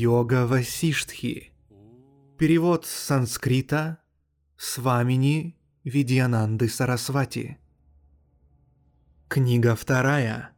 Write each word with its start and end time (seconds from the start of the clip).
Йога 0.00 0.46
Васиштхи. 0.46 1.52
Перевод 2.38 2.86
с 2.86 2.90
санскрита 2.90 3.98
Свамини 4.56 5.56
Видьянанды 5.82 6.68
Сарасвати. 6.68 7.58
Книга 9.26 9.74
вторая. 9.74 10.50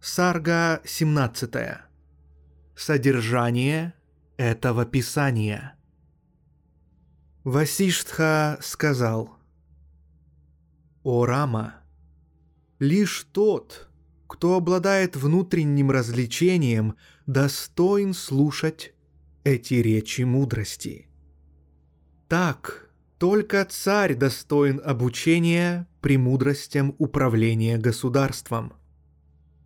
Сарга 0.00 0.80
17. 0.86 1.50
Содержание 2.74 3.92
этого 4.38 4.86
писания. 4.86 5.76
Васиштха 7.44 8.58
сказал, 8.62 9.36
«О 11.02 11.26
Рама, 11.26 11.74
лишь 12.78 13.26
тот, 13.32 13.91
кто 14.32 14.54
обладает 14.54 15.14
внутренним 15.14 15.90
развлечением, 15.90 16.94
достоин 17.26 18.14
слушать 18.14 18.94
эти 19.44 19.74
речи 19.74 20.22
мудрости. 20.22 21.06
Так, 22.28 22.88
только 23.18 23.62
царь 23.66 24.14
достоин 24.14 24.80
обучения 24.82 25.86
премудростям 26.00 26.94
управления 26.96 27.76
государством. 27.76 28.72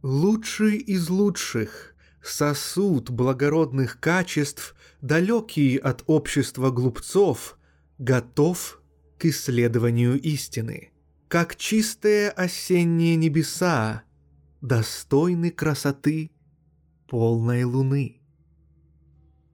Лучший 0.02 0.78
из 0.78 1.10
лучших, 1.10 1.94
сосуд 2.20 3.08
благородных 3.08 4.00
качеств, 4.00 4.74
далекий 5.00 5.76
от 5.76 6.02
общества 6.08 6.72
глупцов, 6.72 7.56
готов 7.98 8.80
к 9.16 9.26
исследованию 9.26 10.20
истины, 10.20 10.90
как 11.28 11.54
чистые 11.54 12.30
осенние 12.30 13.14
небеса, 13.14 14.02
достойны 14.66 15.50
красоты 15.50 16.32
полной 17.08 17.64
луны. 17.64 18.20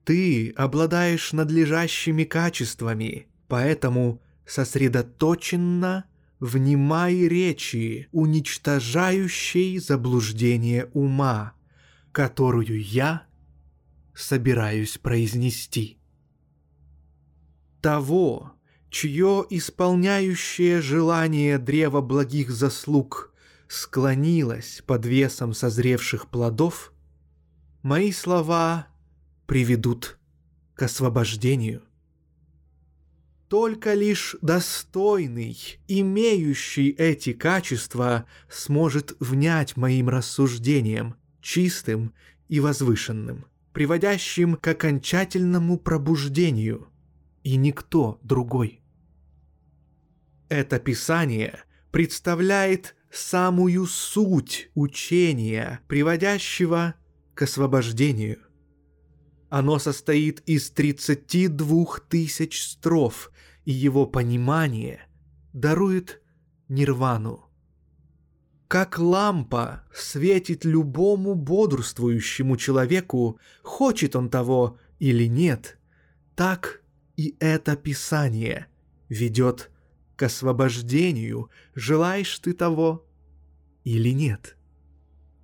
Ты 0.05 0.49
обладаешь 0.51 1.33
надлежащими 1.33 2.23
качествами, 2.23 3.27
поэтому 3.47 4.21
сосредоточенно 4.45 6.05
внимай 6.39 7.15
речи, 7.15 8.09
уничтожающей 8.11 9.77
заблуждение 9.77 10.89
ума, 10.93 11.53
которую 12.11 12.81
я 12.81 13.25
собираюсь 14.15 14.97
произнести. 14.97 15.99
Того, 17.81 18.53
чье 18.89 19.45
исполняющее 19.49 20.81
желание 20.81 21.57
древа 21.59 22.01
благих 22.01 22.49
заслуг 22.49 23.32
склонилось 23.73 24.83
под 24.85 25.05
весом 25.07 25.53
созревших 25.53 26.29
плодов, 26.29 26.93
мои 27.81 28.11
слова 28.11 28.87
приведут 29.47 30.19
к 30.75 30.83
освобождению. 30.83 31.81
Только 33.47 33.95
лишь 33.95 34.35
достойный, 34.41 35.57
имеющий 35.87 36.89
эти 36.91 37.33
качества, 37.33 38.25
сможет 38.47 39.15
внять 39.19 39.75
моим 39.75 40.07
рассуждениям, 40.07 41.15
чистым 41.41 42.13
и 42.49 42.59
возвышенным, 42.59 43.45
приводящим 43.73 44.55
к 44.55 44.67
окончательному 44.67 45.79
пробуждению, 45.79 46.89
и 47.43 47.55
никто 47.55 48.19
другой. 48.21 48.81
Это 50.49 50.79
писание 50.79 51.63
представляет 51.91 52.95
самую 53.13 53.85
суть 53.85 54.71
учения, 54.73 55.79
приводящего 55.87 56.95
к 57.35 57.43
освобождению. 57.43 58.39
Оно 59.49 59.77
состоит 59.77 60.41
из 60.47 60.71
32 60.71 61.85
тысяч 62.09 62.63
строф, 62.63 63.31
и 63.65 63.71
его 63.71 64.07
понимание 64.07 65.07
дарует 65.53 66.21
нирвану. 66.67 67.45
Как 68.67 68.97
лампа 68.97 69.83
светит 69.93 70.65
любому 70.65 71.35
бодрствующему 71.35 72.57
человеку, 72.57 73.39
хочет 73.61 74.15
он 74.15 74.29
того 74.29 74.79
или 74.97 75.25
нет, 75.25 75.77
так 76.35 76.81
и 77.15 77.35
это 77.39 77.75
Писание 77.75 78.65
ведет 79.07 79.69
к 80.15 80.23
освобождению, 80.23 81.49
желаешь 81.75 82.37
ты 82.39 82.53
того 82.53 83.05
или 83.83 84.09
нет. 84.09 84.57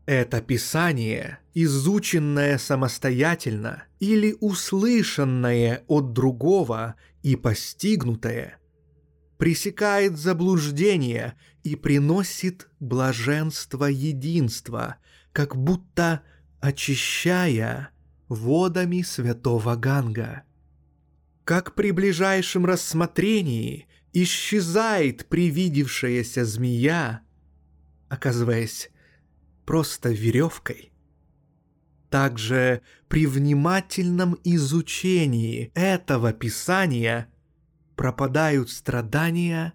Это 0.05 0.41
Писание, 0.41 1.39
изученное 1.53 2.57
самостоятельно 2.57 3.83
или 3.99 4.35
услышанное 4.39 5.83
от 5.87 6.13
другого 6.13 6.95
и 7.21 7.35
постигнутое, 7.35 8.57
пресекает 9.37 10.17
заблуждение 10.17 11.35
и 11.63 11.75
приносит 11.75 12.69
блаженство 12.79 13.85
единства, 13.85 14.97
как 15.31 15.55
будто 15.55 16.23
очищая 16.59 17.91
водами 18.27 19.01
святого 19.01 19.75
Ганга. 19.75 20.43
Как 21.43 21.75
при 21.75 21.91
ближайшем 21.91 22.65
рассмотрении 22.65 23.87
исчезает 24.13 25.27
привидевшаяся 25.27 26.45
змея, 26.45 27.21
оказываясь 28.07 28.89
просто 29.65 30.09
веревкой. 30.09 30.91
Также 32.09 32.81
при 33.07 33.27
внимательном 33.27 34.39
изучении 34.43 35.71
этого 35.75 36.33
писания 36.33 37.31
пропадают 37.95 38.71
страдания 38.71 39.73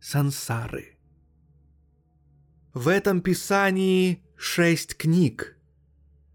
сансары. 0.00 0.98
В 2.74 2.88
этом 2.88 3.20
писании 3.20 4.24
шесть 4.36 4.96
книг, 4.96 5.56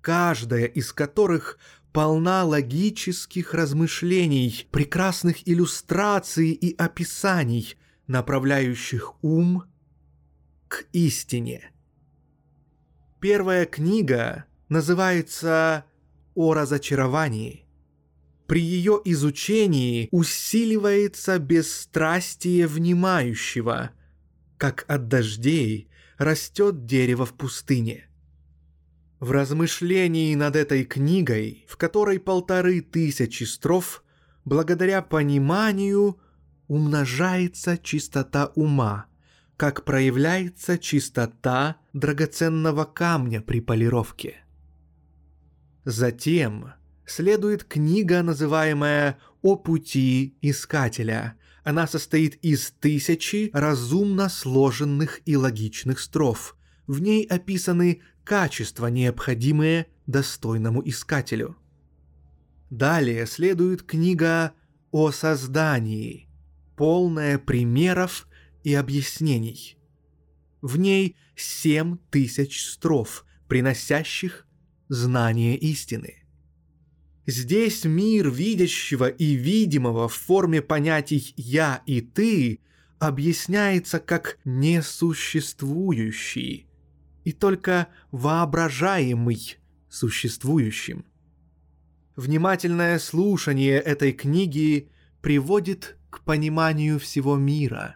каждая 0.02 0.66
из 0.66 0.94
которых 0.94 1.58
полна 1.94 2.44
логических 2.44 3.54
размышлений, 3.54 4.68
прекрасных 4.72 5.48
иллюстраций 5.48 6.50
и 6.50 6.76
описаний, 6.76 7.78
направляющих 8.08 9.14
ум 9.24 9.64
к 10.68 10.86
истине. 10.92 11.72
Первая 13.22 13.66
книга 13.66 14.46
называется 14.70 15.86
«О 16.34 16.54
разочаровании». 16.54 17.66
При 18.48 18.62
ее 18.62 19.00
изучении 19.06 20.10
усиливается 20.12 21.40
бесстрастие 21.40 22.68
внимающего, 22.68 23.92
как 24.58 24.84
от 24.88 25.08
дождей 25.08 25.88
растет 26.18 26.86
дерево 26.86 27.26
в 27.26 27.34
пустыне– 27.34 28.10
в 29.24 29.32
размышлении 29.32 30.36
над 30.36 30.58
этой 30.58 30.84
книгой, 30.84 31.66
в 31.70 31.78
которой 31.78 32.20
полторы 32.20 32.82
тысячи 32.82 33.46
строф, 33.46 34.04
благодаря 34.44 35.02
пониманию 35.02 36.20
умножается 36.68 37.78
чистота 37.78 38.52
ума, 38.56 39.06
как 39.56 39.86
проявляется 39.86 40.78
чистота 40.78 41.78
драгоценного 41.94 42.84
камня 42.84 43.40
при 43.40 43.62
полировке. 43.62 44.44
Затем 45.86 46.74
следует 47.06 47.64
книга, 47.64 48.24
называемая 48.24 49.20
«О 49.42 49.56
пути 49.56 50.38
искателя». 50.42 51.36
Она 51.64 51.88
состоит 51.88 52.36
из 52.44 52.72
тысячи 52.72 53.50
разумно 53.54 54.28
сложенных 54.28 55.22
и 55.26 55.38
логичных 55.38 56.02
строф. 56.02 56.58
В 56.88 57.02
ней 57.02 57.24
описаны 57.24 58.02
качества, 58.24 58.88
необходимые 58.88 59.88
достойному 60.08 60.82
искателю. 60.88 61.58
Далее 62.70 63.26
следует 63.28 63.84
книга 63.84 64.54
о 64.92 65.12
создании, 65.12 66.30
полная 66.76 67.38
примеров 67.38 68.28
и 68.64 68.74
объяснений. 68.74 69.78
В 70.62 70.78
ней 70.78 71.16
семь 71.36 71.98
тысяч 72.10 72.66
строф, 72.66 73.26
приносящих 73.48 74.48
знание 74.88 75.56
истины. 75.58 76.24
Здесь 77.26 77.86
мир 77.86 78.30
видящего 78.30 79.08
и 79.08 79.36
видимого 79.36 80.10
в 80.10 80.14
форме 80.14 80.62
понятий 80.62 81.34
«я» 81.38 81.82
и 81.86 82.02
«ты» 82.02 82.60
объясняется 83.00 84.00
как 84.00 84.40
несуществующий 84.46 86.68
и 87.24 87.32
только 87.32 87.88
воображаемый 88.12 89.58
существующим. 89.90 91.06
Внимательное 92.16 93.00
слушание 93.00 93.80
этой 93.80 94.12
книги 94.12 94.90
приводит 95.22 95.98
к 96.10 96.24
пониманию 96.24 97.00
всего 97.00 97.38
мира. 97.38 97.96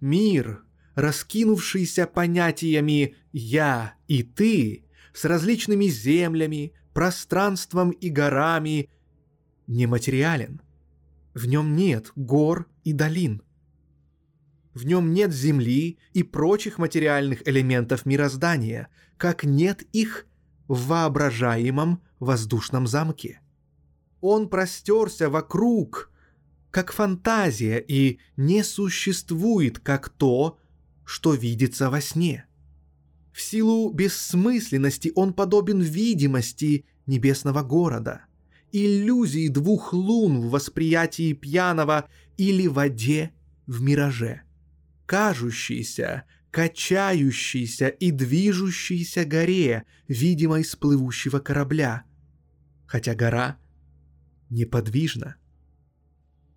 Мир, 0.00 0.62
раскинувшийся 0.94 2.06
понятиями 2.06 3.16
«я» 3.32 3.94
и 4.08 4.22
«ты», 4.22 4.86
с 5.14 5.24
различными 5.24 5.86
землями, 5.86 6.74
пространством 6.92 7.90
и 7.90 8.10
горами, 8.10 8.90
нематериален. 9.66 10.60
В 11.32 11.46
нем 11.46 11.74
нет 11.74 12.12
гор 12.16 12.68
и 12.84 12.92
долин. 12.92 13.42
В 14.76 14.84
нем 14.84 15.14
нет 15.14 15.32
земли 15.32 15.96
и 16.12 16.22
прочих 16.22 16.76
материальных 16.76 17.48
элементов 17.48 18.04
мироздания, 18.04 18.88
как 19.16 19.42
нет 19.42 19.80
их 19.94 20.26
в 20.68 20.88
воображаемом 20.88 22.02
воздушном 22.18 22.86
замке. 22.86 23.40
Он 24.20 24.50
простерся 24.50 25.30
вокруг, 25.30 26.12
как 26.70 26.92
фантазия, 26.92 27.78
и 27.78 28.18
не 28.36 28.62
существует, 28.62 29.78
как 29.78 30.10
то, 30.10 30.58
что 31.06 31.32
видится 31.32 31.88
во 31.88 32.02
сне. 32.02 32.44
В 33.32 33.40
силу 33.40 33.90
бессмысленности 33.90 35.10
он 35.14 35.32
подобен 35.32 35.80
видимости 35.80 36.84
небесного 37.06 37.62
города, 37.62 38.26
иллюзии 38.72 39.48
двух 39.48 39.94
лун 39.94 40.42
в 40.42 40.50
восприятии 40.50 41.32
пьяного 41.32 42.10
или 42.36 42.66
воде 42.66 43.30
в 43.66 43.80
мираже 43.80 44.42
кажущейся, 45.06 46.24
качающейся 46.50 47.88
и 47.88 48.10
движущейся 48.10 49.24
горе, 49.24 49.84
видимой 50.08 50.64
с 50.64 50.76
плывущего 50.76 51.38
корабля, 51.38 52.04
хотя 52.86 53.14
гора 53.14 53.58
неподвижна. 54.50 55.36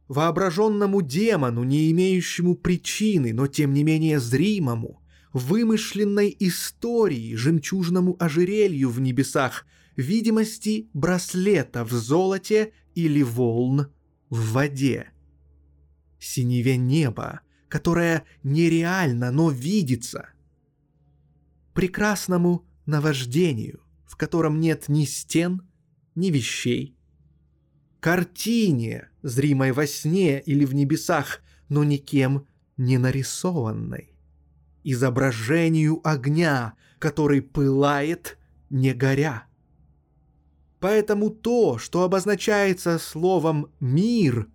Воображенному 0.07 1.01
демону, 1.01 1.63
не 1.63 1.91
имеющему 1.91 2.55
причины, 2.55 3.33
но 3.33 3.47
тем 3.47 3.73
не 3.73 3.83
менее 3.83 4.19
зримому, 4.19 5.03
вымышленной 5.33 6.35
истории, 6.39 7.35
жемчужному 7.35 8.15
ожерелью 8.19 8.89
в 8.89 8.99
небесах, 8.99 9.67
видимости 9.95 10.89
браслета 10.93 11.85
в 11.85 11.91
золоте 11.91 12.73
или 12.95 13.21
волн 13.21 13.91
в 14.29 14.53
воде. 14.53 15.11
Синеве 16.19 16.77
неба, 16.77 17.41
которая 17.69 18.25
нереальна, 18.43 19.31
но 19.31 19.49
видится. 19.49 20.29
Прекрасному 21.73 22.65
наваждению, 22.85 23.81
в 24.05 24.17
котором 24.17 24.59
нет 24.59 24.89
ни 24.89 25.05
стен, 25.05 25.61
ни 26.15 26.31
вещей. 26.31 26.97
Картине, 27.99 29.09
зримой 29.21 29.71
во 29.71 29.85
сне 29.85 30.41
или 30.41 30.65
в 30.65 30.73
небесах, 30.73 31.41
но 31.69 31.83
никем 31.83 32.47
не 32.75 32.97
нарисованной. 32.97 34.15
Изображению 34.83 36.01
огня, 36.03 36.73
который 36.97 37.41
пылает, 37.41 38.37
не 38.69 38.93
горя. 38.93 39.45
Поэтому 40.79 41.29
то, 41.29 41.77
что 41.77 42.03
обозначается 42.03 42.97
словом 42.97 43.71
«мир», 43.79 44.47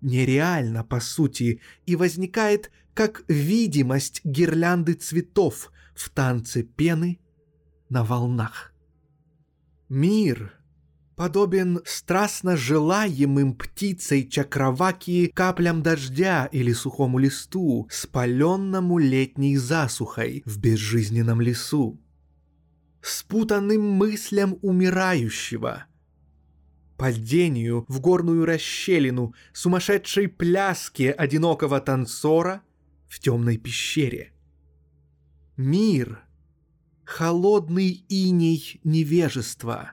нереально 0.00 0.84
по 0.84 1.00
сути 1.00 1.60
и 1.86 1.96
возникает 1.96 2.70
как 2.94 3.24
видимость 3.28 4.20
гирлянды 4.24 4.94
цветов 4.94 5.70
в 5.94 6.08
танце 6.10 6.62
пены 6.62 7.18
на 7.88 8.04
волнах. 8.04 8.72
Мир 9.88 10.52
подобен 11.14 11.80
страстно 11.84 12.56
желаемым 12.56 13.54
птицей 13.54 14.28
чакраваки 14.28 15.32
каплям 15.34 15.82
дождя 15.82 16.46
или 16.52 16.72
сухому 16.72 17.18
листу, 17.18 17.88
спаленному 17.90 18.98
летней 18.98 19.56
засухой 19.56 20.42
в 20.44 20.58
безжизненном 20.58 21.40
лесу. 21.40 22.00
Спутанным 23.00 23.82
мыслям 23.82 24.58
умирающего— 24.62 25.84
падению 26.96 27.84
в 27.88 28.00
горную 28.00 28.44
расщелину, 28.44 29.34
сумасшедшей 29.52 30.28
пляске 30.28 31.10
одинокого 31.10 31.80
танцора 31.80 32.62
в 33.08 33.20
темной 33.20 33.58
пещере. 33.58 34.32
Мир— 35.56 36.22
холодный 37.04 38.04
иней 38.08 38.80
невежества 38.84 39.92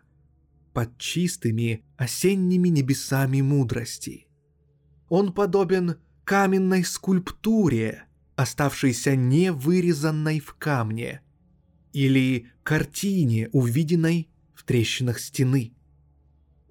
под 0.74 0.98
чистыми 0.98 1.86
осенними 1.98 2.70
небесами 2.70 3.42
мудрости. 3.42 4.28
Он 5.10 5.32
подобен 5.32 5.98
каменной 6.24 6.84
скульптуре, 6.84 8.06
оставшейся 8.36 9.16
не 9.16 9.52
вырезанной 9.52 10.40
в 10.40 10.56
камне, 10.56 11.22
или 11.92 12.48
картине, 12.64 13.50
увиденной 13.52 14.30
в 14.56 14.64
трещинах 14.64 15.20
стены. 15.20 15.74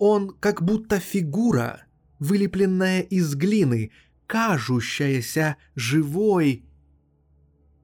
Он 0.05 0.31
как 0.31 0.65
будто 0.65 0.99
фигура, 0.99 1.85
вылепленная 2.19 3.03
из 3.03 3.37
глины, 3.37 3.93
кажущаяся 4.27 5.59
живой, 5.77 6.65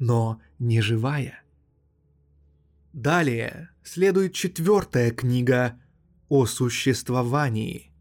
но 0.01 0.41
не 0.59 0.81
живая. 0.81 1.45
Далее 2.93 3.71
следует 3.85 4.33
четвертая 4.33 5.13
книга 5.13 5.81
о 6.29 6.47
существовании. 6.47 7.93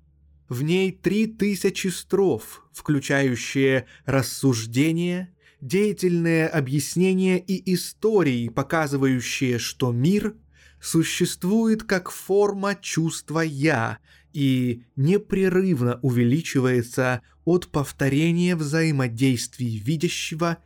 В 0.49 0.63
ней 0.63 0.91
три 0.91 1.27
тысячи 1.27 1.89
строф, 1.89 2.65
включающие 2.73 3.85
рассуждения, 4.07 5.31
деятельные 5.61 6.47
объяснения 6.47 7.37
и 7.37 7.71
истории, 7.75 8.49
показывающие, 8.49 9.59
что 9.59 9.91
мир 9.91 10.35
существует 10.81 11.83
как 11.83 12.11
форма 12.11 12.75
чувства 12.75 13.41
«я» 13.41 13.99
и 14.33 14.83
непрерывно 14.95 15.99
увеличивается 16.01 17.21
от 17.45 17.69
повторения 17.69 18.55
взаимодействий 18.55 19.77
видящего 19.77 20.57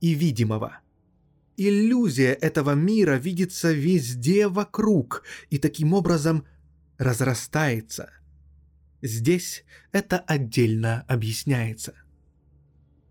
и 0.00 0.14
видимого. 0.14 0.80
Иллюзия 1.56 2.32
этого 2.32 2.74
мира 2.74 3.16
видится 3.16 3.70
везде 3.72 4.48
вокруг 4.48 5.24
и 5.50 5.58
таким 5.58 5.92
образом 5.92 6.44
разрастается. 6.96 8.10
Здесь 9.02 9.64
это 9.92 10.18
отдельно 10.18 11.04
объясняется. 11.06 11.94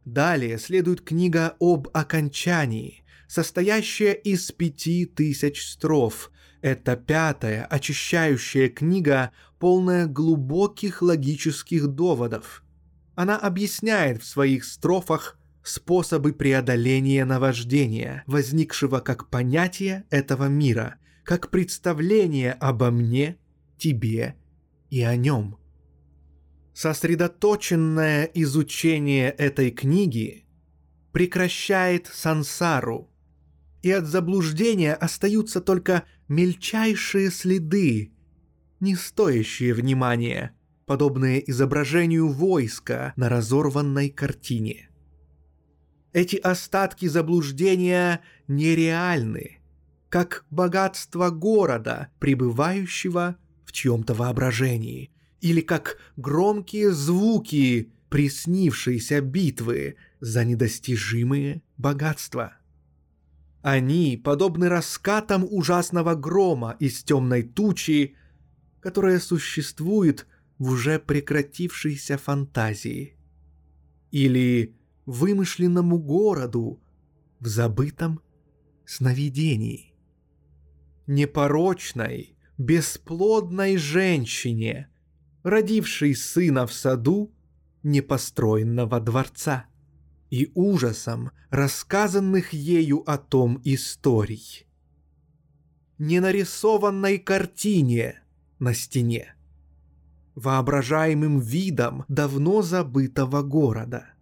Далее 0.06 0.58
следует 0.58 1.02
книга 1.02 1.56
об 1.60 1.90
окончании, 1.94 3.04
состоящая 3.28 4.14
из 4.14 4.52
пяти 4.52 5.06
тысяч 5.06 5.64
строф, 5.64 6.32
это 6.62 6.96
пятая, 6.96 7.66
очищающая 7.66 8.70
книга, 8.70 9.32
полная 9.60 10.08
глубоких 10.08 11.02
логических 11.02 11.88
доводов. 11.88 12.64
Она 13.16 13.38
объясняет 13.38 14.22
в 14.22 14.26
своих 14.26 14.64
строфах 14.66 15.38
способы 15.64 16.34
преодоления 16.34 17.26
наваждения, 17.26 18.24
возникшего 18.28 19.00
как 19.00 19.30
понятие 19.30 20.06
этого 20.10 20.46
мира, 20.46 20.96
как 21.24 21.50
представление 21.52 22.54
обо 22.54 22.92
мне, 22.92 23.38
тебе 23.78 24.36
и 24.90 25.02
о 25.02 25.16
нем. 25.16 25.58
Сосредоточенное 26.74 28.24
изучение 28.34 29.30
этой 29.32 29.72
книги 29.72 30.46
прекращает 31.12 32.08
сансару, 32.08 33.10
и 33.82 33.92
от 33.92 34.06
заблуждения 34.06 34.94
остаются 34.94 35.62
только 35.62 36.04
мельчайшие 36.30 37.32
следы, 37.32 38.14
не 38.80 38.96
стоящие 38.96 39.74
внимания, 39.74 40.56
подобные 40.86 41.50
изображению 41.50 42.30
войска 42.30 43.14
на 43.16 43.28
разорванной 43.28 44.10
картине. 44.10 44.90
Эти 46.14 46.38
остатки 46.38 47.08
заблуждения 47.08 48.22
нереальны, 48.48 49.60
как 50.10 50.46
богатство 50.50 51.30
города, 51.30 52.10
пребывающего 52.20 53.36
в 53.66 53.72
чьем-то 53.72 54.14
воображении, 54.14 55.12
или 55.42 55.62
как 55.62 55.98
громкие 56.16 56.92
звуки 56.92 57.92
приснившейся 58.10 59.22
битвы 59.22 59.96
за 60.20 60.44
недостижимые 60.44 61.62
богатства. 61.78 62.54
Они 63.62 64.16
подобны 64.18 64.70
раскатам 64.70 65.46
ужасного 65.50 66.16
грома 66.16 66.78
из 66.80 67.04
темной 67.04 67.44
тучи, 67.44 68.16
которая 68.80 69.20
существует 69.20 70.28
в 70.58 70.72
уже 70.72 71.00
прекратившейся 71.00 72.18
фантазии. 72.18 73.18
Или 74.12 74.76
вымышленному 75.06 75.98
городу 75.98 76.82
в 77.40 77.48
забытом 77.48 78.22
сновидении. 78.86 79.94
Непорочной, 81.06 82.38
бесплодной 82.58 83.78
женщине, 83.78 84.90
родившей 85.44 86.16
сына 86.16 86.66
в 86.66 86.74
саду 86.74 87.34
непостроенного 87.84 89.00
дворца 89.00 89.66
и 90.30 90.52
ужасом 90.54 91.32
рассказанных 91.50 92.54
ею 92.54 93.10
о 93.10 93.18
том 93.18 93.62
историй. 93.64 94.68
Ненарисованной 95.98 97.20
картине 97.20 98.22
на 98.60 98.74
стене, 98.74 99.36
воображаемым 100.36 101.40
видом 101.40 102.06
давно 102.08 102.62
забытого 102.62 103.42
города, 103.42 104.14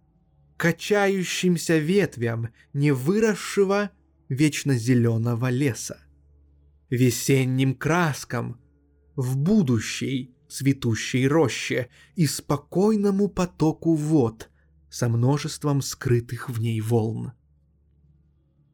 качающимся 0.56 1.78
ветвям 1.78 2.48
невыросшего 2.72 3.90
вечно 4.28 4.76
зеленого 4.76 5.50
леса, 5.50 5.98
весенним 6.90 7.74
краскам 7.74 8.60
в 9.14 9.36
будущей 9.36 10.34
цветущей 10.48 11.28
роще 11.28 11.88
и 12.16 12.26
спокойному 12.26 13.28
потоку 13.28 13.94
вод 13.94 14.50
со 14.90 15.08
множеством 15.08 15.82
скрытых 15.82 16.48
в 16.48 16.60
ней 16.60 16.80
волн. 16.80 17.32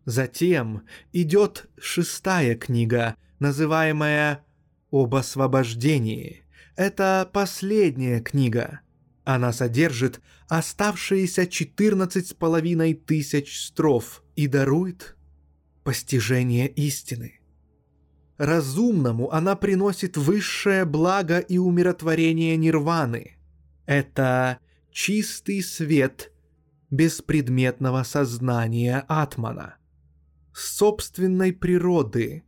Затем 0.04 0.82
идет 1.12 1.68
шестая 1.78 2.56
книга, 2.56 3.16
называемая 3.38 4.44
«Об 4.90 5.14
освобождении». 5.14 6.44
Это 6.76 7.28
последняя 7.32 8.20
книга. 8.20 8.80
Она 9.24 9.52
содержит 9.52 10.20
оставшиеся 10.48 11.46
четырнадцать 11.46 12.28
с 12.28 12.34
половиной 12.34 12.94
тысяч 12.94 13.60
строф 13.60 14.22
и 14.36 14.46
дарует 14.46 15.16
постижение 15.84 16.68
истины– 16.68 17.40
Разумному 18.36 19.30
она 19.32 19.54
приносит 19.54 20.16
высшее 20.16 20.84
благо 20.84 21.38
и 21.38 21.58
умиротворение 21.58 22.56
нирваны. 22.56 23.36
Это 23.86 24.58
чистый 24.94 25.60
свет 25.60 26.32
беспредметного 26.88 28.04
сознания 28.04 29.04
Атмана, 29.08 29.76
собственной 30.54 31.52
природы, 31.52 32.44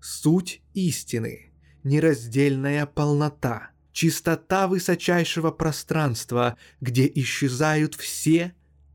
суть 0.00 0.62
истины, 0.74 1.52
нераздельная 1.84 2.86
полнота, 2.86 3.70
чистота 3.92 4.66
высочайшего 4.66 5.52
пространства, 5.52 6.56
где 6.80 7.10
исчезают 7.14 7.94
все 7.94 8.52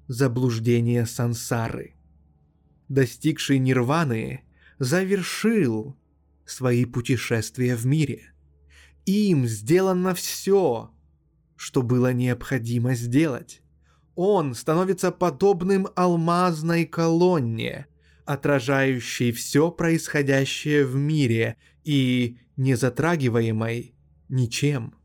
заблуждения 0.09 1.05
сансары. 1.05 1.95
Достигший 2.89 3.57
нирваны 3.57 4.43
завершил 4.79 5.95
свои 6.45 6.83
путешествия 6.83 7.77
в 7.77 7.85
мире. 7.85 8.33
Им 9.05 9.47
сделано 9.47 10.13
все, 10.13 10.91
что 11.55 11.81
было 11.81 12.13
необходимо 12.13 12.95
сделать. 12.95 13.61
Он 14.15 14.55
становится 14.55 15.11
подобным 15.11 15.87
алмазной 15.95 16.85
колонне, 16.85 17.87
отражающей 18.25 19.31
все 19.31 19.71
происходящее 19.71 20.85
в 20.85 20.95
мире 20.95 21.57
и 21.83 22.37
не 22.57 22.75
затрагиваемой 22.75 23.93
ничем. 24.29 24.95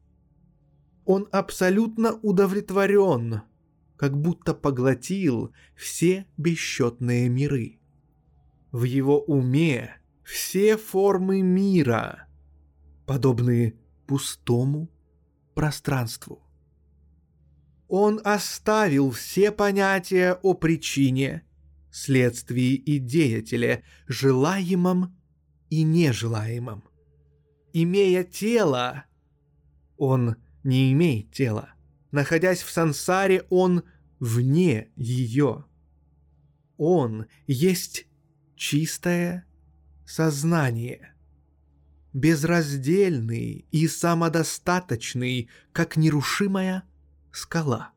Он 1.04 1.28
абсолютно 1.32 2.12
удовлетворен, 2.12 3.42
как 3.96 4.16
будто 4.16 4.54
поглотил 4.54 5.52
все 5.74 6.26
бесчетные 6.36 7.28
миры. 7.28 7.80
В 8.70 8.84
его 8.84 9.20
уме 9.20 9.96
все 10.22 10.76
формы 10.76 11.42
мира 11.42 12.28
подобны 13.06 13.76
пустому 14.06 14.88
пространству. 15.60 16.42
Он 17.86 18.18
оставил 18.24 19.10
все 19.10 19.52
понятия 19.52 20.32
о 20.42 20.54
причине, 20.54 21.42
следствии 21.90 22.76
и 22.76 22.98
деятеле, 22.98 23.84
желаемом 24.06 25.20
и 25.68 25.82
нежелаемом. 25.82 26.82
Имея 27.74 28.24
тело, 28.24 29.04
он 29.98 30.36
не 30.64 30.94
имеет 30.94 31.30
тела. 31.30 31.74
Находясь 32.10 32.62
в 32.62 32.70
сансаре, 32.70 33.44
он 33.50 33.82
вне 34.18 34.88
ее. 34.96 35.66
Он 36.78 37.26
есть 37.46 38.06
чистое 38.56 39.44
сознание. 40.06 41.14
Безраздельный 42.12 43.66
и 43.70 43.86
самодостаточный, 43.86 45.48
как 45.72 45.96
нерушимая 45.96 46.84
скала. 47.32 47.92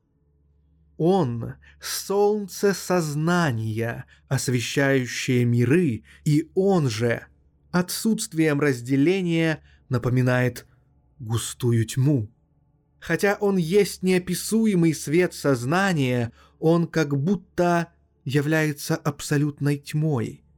Он— 0.97 1.55
солнце 1.81 2.73
сознания, 2.73 4.05
освещающее 4.27 5.43
миры, 5.45 6.03
и 6.25 6.51
он 6.53 6.89
же 6.89 7.25
отсутствием 7.71 8.59
разделения 8.59 9.63
напоминает 9.89 10.67
густую 11.19 11.85
тьму. 11.85 12.29
Хотя 12.99 13.35
он 13.39 13.57
есть 13.57 14.03
неописуемый 14.03 14.93
свет 14.93 15.33
сознания, 15.33 16.31
он 16.59 16.87
как 16.87 17.17
будто 17.17 17.91
является 18.23 18.95
абсолютной 18.95 19.77
тьмой— 19.77 20.41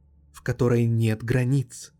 которой 0.46 0.86
нет 0.86 1.24
границ. 1.24 1.92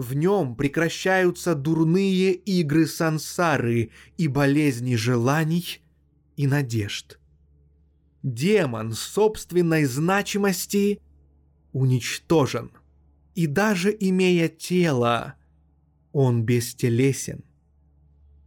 В 0.00 0.14
нем 0.14 0.56
прекращаются 0.56 1.54
дурные 1.54 2.32
игры 2.32 2.86
сансары 2.86 3.90
и 4.16 4.28
болезни 4.28 4.94
желаний 4.94 5.82
и 6.38 6.46
надежд. 6.46 7.18
Демон 8.22 8.94
собственной 8.94 9.84
значимости 9.84 11.02
уничтожен. 11.74 12.70
И 13.34 13.46
даже 13.46 13.94
имея 14.00 14.48
тело, 14.48 15.34
он 16.12 16.44
бестелесен. 16.44 17.44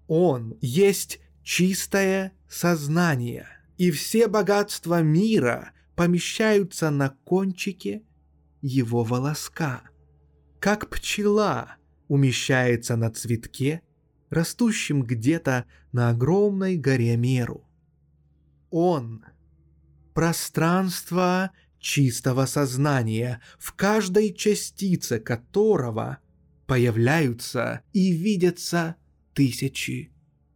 Он 0.07 0.57
есть 0.59 1.19
чистое 1.43 2.33
сознание, 2.49 3.47
и 3.77 3.91
все 3.91 4.27
богатства 4.27 5.03
мира 5.03 5.71
помещаются 5.95 6.89
на 6.89 7.09
кончике 7.09 8.01
его 8.63 9.03
волоска. 9.03 9.83
Как 10.63 10.89
пчела 10.89 11.75
умещается 12.07 12.95
на 12.95 13.11
цветке, 13.11 13.81
растущем 14.29 15.03
где-то 15.03 15.65
на 15.91 16.11
огромной 16.11 16.77
горе 16.77 17.17
Меру. 17.17 17.67
Он— 18.69 19.25
пространство 20.13 21.51
чистого 21.79 22.45
сознания, 22.45 23.41
в 23.59 23.73
каждой 23.73 24.33
частице 24.33 25.19
которого 25.19 26.19
появляются 26.65 27.81
и 27.91 28.13
видятся 28.13 28.95
тысячи 29.33 30.13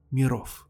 миров. 0.10 0.70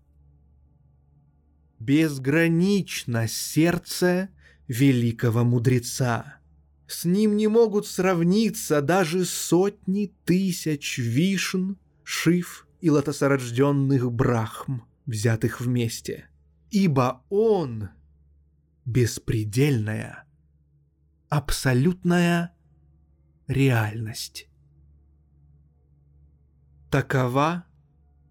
Безгранично 1.78 3.28
сердце 3.28 4.30
великого 4.68 5.44
мудреца— 5.44 6.40
с 6.88 7.04
ним 7.04 7.36
не 7.36 7.48
могут 7.48 7.86
сравниться 7.86 8.82
даже 8.82 9.26
сотни 9.26 10.14
тысяч 10.24 10.98
вишн, 10.98 11.74
шиф 12.04 12.66
и 12.80 12.90
лотосорожденных 12.90 14.12
брахм, 14.12 14.82
взятых 15.06 15.60
вместе. 15.60 16.30
Ибо 16.72 17.24
он— 17.30 17.90
беспредельная, 18.86 20.26
абсолютная 21.28 22.56
реальность. 23.48 24.48
Такова 26.90 27.66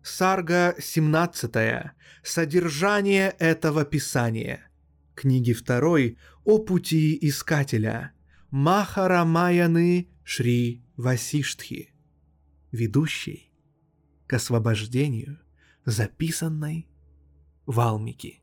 Сарга 0.03 0.75
17, 0.79 1.93
содержание 2.23 3.31
этого 3.39 3.85
писания, 3.85 4.71
книги 5.15 5.53
2 5.53 6.17
о 6.45 6.59
пути 6.59 7.19
искателя– 7.21 8.13
Махарамаяны 8.59 10.09
Шри 10.25 10.83
Васиштхи, 10.97 11.91
ведущей 12.73 13.53
к 14.27 14.33
освобождению 14.33 15.41
записанной 15.85 16.89
Валмики. 17.67 18.43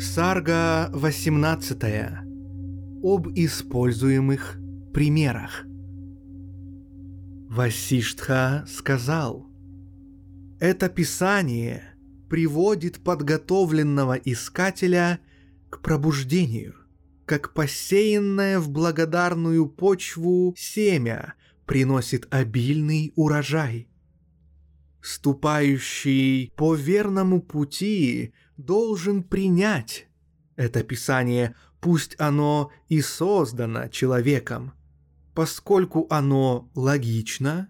Сарга 0.00 0.88
18. 0.94 1.82
Об 3.02 3.28
используемых 3.34 4.58
примерах. 4.94 5.66
Васиштха 7.50 8.64
сказал– 8.66 9.50
«Это 10.64 10.88
писание 10.88 11.94
приводит 12.30 13.04
подготовленного 13.04 14.14
искателя 14.14 15.20
к 15.68 15.82
пробуждению, 15.82 16.74
как 17.26 17.52
посеянное 17.52 18.58
в 18.58 18.70
благодарную 18.70 19.68
почву 19.68 20.54
семя 20.56 21.34
приносит 21.66 22.26
обильный 22.32 23.12
урожай. 23.14 23.90
Ступающий 25.02 26.50
по 26.56 26.74
верному 26.74 27.42
пути 27.42 28.32
должен 28.56 29.22
принять 29.22 30.08
это 30.56 30.82
писание, 30.82 31.54
пусть 31.82 32.18
оно 32.18 32.72
и 32.88 33.02
создано 33.02 33.88
человеком, 33.88 34.72
поскольку 35.34 36.06
оно 36.08 36.70
логично 36.74 37.68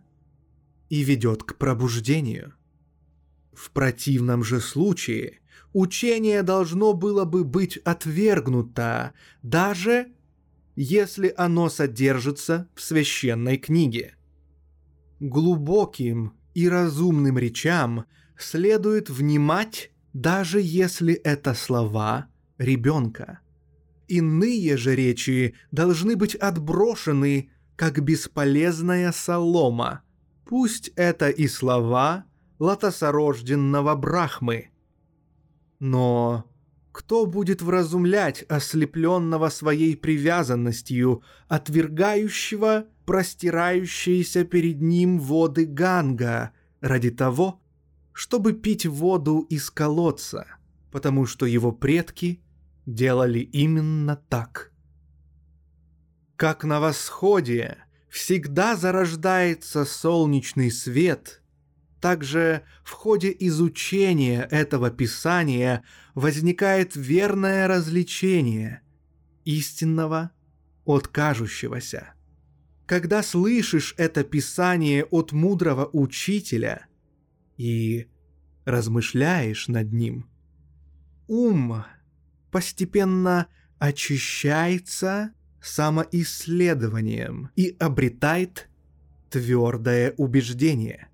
и 0.91 1.03
ведет 1.03 1.43
к 1.43 1.57
пробуждению. 1.57 2.55
В 3.55 3.71
противном 3.71 4.43
же 4.43 4.61
случае 4.61 5.41
учение 5.73 6.43
должно 6.43 6.93
было 6.93 7.25
бы 7.25 7.45
быть 7.45 7.77
отвергнуто, 7.79 9.13
даже 9.43 10.13
если 10.77 11.33
оно 11.37 11.69
содержится 11.69 12.69
в 12.75 12.81
священной 12.81 13.59
книге. 13.59 14.17
Глубоким 15.21 16.35
и 16.55 16.69
разумным 16.69 17.39
речам 17.39 18.07
следует 18.37 19.09
внимать, 19.09 19.91
даже 20.13 20.61
если 20.61 21.15
это 21.15 21.55
слова 21.55 22.27
ребенка. 22.59 23.41
Иные 24.09 24.77
же 24.77 24.95
речи 24.95 25.55
должны 25.71 26.17
быть 26.17 26.35
отброшены, 26.35 27.51
как 27.77 28.03
бесполезная 28.03 29.13
солома. 29.13 30.03
Пусть 30.45 30.89
это 30.97 31.31
и 31.31 31.49
слова 31.49 32.25
латосорожденного 32.59 33.95
Брахмы. 33.95 34.71
Но 35.79 36.45
кто 36.93 37.27
будет 37.27 37.61
вразумлять 37.61 38.45
ослепленного 38.49 39.49
своей 39.49 39.97
привязанностью, 39.97 41.23
отвергающего 41.49 42.87
простирающиеся 43.05 44.45
перед 44.45 44.81
ним 44.81 45.19
воды 45.19 45.67
Ганга 45.67 46.53
ради 46.81 47.11
того, 47.11 47.61
чтобы 48.13 48.53
пить 48.53 48.87
воду 48.87 49.41
из 49.51 49.71
колодца, 49.71 50.47
потому 50.93 51.27
что 51.27 51.47
его 51.47 51.73
предки 51.73 52.41
делали 52.87 53.41
именно 53.41 54.17
так. 54.29 54.71
Как 56.37 56.65
на 56.65 56.79
восходе 56.79 57.79
всегда 58.09 58.77
зарождается 58.77 59.85
солнечный 59.85 60.71
свет– 60.71 61.41
также 62.05 62.61
в 62.83 62.91
ходе 62.91 63.35
изучения 63.39 64.47
этого 64.51 64.91
писания 64.91 65.83
возникает 66.15 66.97
верное 66.97 67.67
развлечение 67.67 68.83
истинного 69.47 70.31
от 70.85 71.09
кажущегося. 71.09 72.13
Когда 72.85 73.23
слышишь 73.23 73.95
это 73.97 74.23
писание 74.23 75.07
от 75.07 75.33
мудрого 75.33 75.89
учителя 75.95 76.85
и 77.57 78.07
размышляешь 78.67 79.69
над 79.69 79.91
ним, 79.95 80.29
ум 81.27 81.87
постепенно 82.51 83.47
очищается 83.79 85.33
самоисследованием 85.63 87.49
и 87.57 87.75
обретает 87.81 88.69
твердое 89.31 90.13
убеждение– 90.19 91.09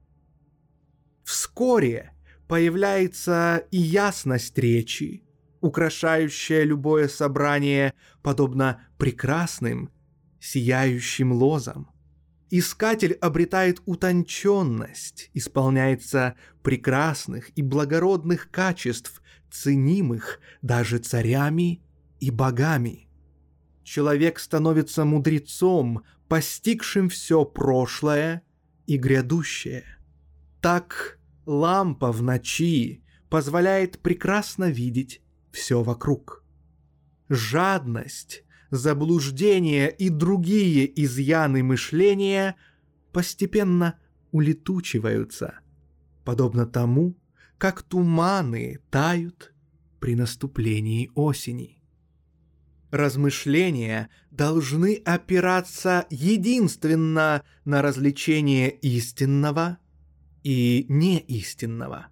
Вскоре 1.31 2.11
появляется 2.49 3.65
и 3.71 3.79
ясность 3.79 4.59
речи, 4.59 5.23
украшающая 5.61 6.65
любое 6.65 7.07
собрание, 7.07 7.95
подобно 8.21 8.83
прекрасным, 8.99 9.93
сияющим 10.41 11.31
лозам. 11.33 11.89
Искатель 12.51 13.13
обретает 13.13 13.81
утонченность, 13.87 15.31
исполняется 15.33 16.35
прекрасных 16.65 17.57
и 17.57 17.63
благородных 17.63 18.51
качеств, 18.51 19.23
ценимых 19.53 20.41
даже 20.63 20.99
царями 20.99 21.81
и 22.19 22.33
богами. 22.33 23.09
Человек 23.85 24.41
становится 24.41 25.05
мудрецом, 25.05 26.03
постигшим 26.27 27.09
все 27.09 27.45
прошлое 27.45 28.43
и 28.89 28.97
грядущее. 28.97 29.85
Так 30.61 31.20
лампа 31.51 32.13
в 32.13 32.23
ночи 32.23 33.03
позволяет 33.29 33.99
прекрасно 33.99 34.71
видеть 34.71 35.21
все 35.51 35.83
вокруг. 35.83 36.45
Жадность, 37.29 38.45
заблуждение 38.71 39.91
и 39.91 40.09
другие 40.09 40.91
изъяны 41.05 41.63
мышления 41.63 42.57
постепенно 43.13 43.99
улетучиваются, 44.31 45.59
подобно 46.25 46.67
тому, 46.67 47.17
как 47.59 47.83
туманы 47.83 48.79
тают 48.91 49.53
при 49.99 50.15
наступлении 50.15 51.11
осени. 51.15 51.83
Размышления 52.91 54.09
должны 54.31 55.03
опираться 55.05 56.07
единственно 56.11 57.43
на 57.65 57.83
развлечение 57.83 58.71
истинного– 58.71 59.79
и 60.43 60.87
неистинного. 60.89 62.07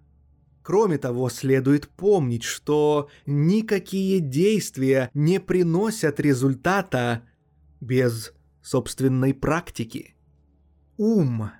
Кроме 0.61 0.97
того, 0.97 1.29
следует 1.29 1.87
помнить, 1.87 2.43
что 2.43 3.09
никакие 3.25 4.19
действия 4.19 5.09
не 5.13 5.39
приносят 5.39 6.19
результата 6.19 7.23
без 7.81 8.33
собственной 8.61 9.33
практики. 9.33 10.15
Ум 10.97 11.51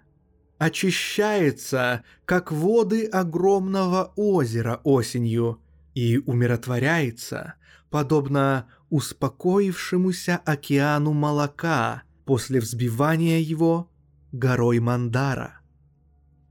очищается, 0.59 2.03
как 2.25 2.51
воды 2.51 3.05
огромного 3.05 4.13
озера 4.15 4.79
осенью, 4.83 5.59
и 5.95 6.17
умиротворяется, 6.17 7.55
подобно 7.89 8.67
успокоившемуся 8.89 10.37
океану 10.45 11.13
молока 11.13 12.03
после 12.25 12.59
взбивания 12.59 13.39
его 13.39 13.89
горой 14.31 14.79
Мандара 14.79 15.58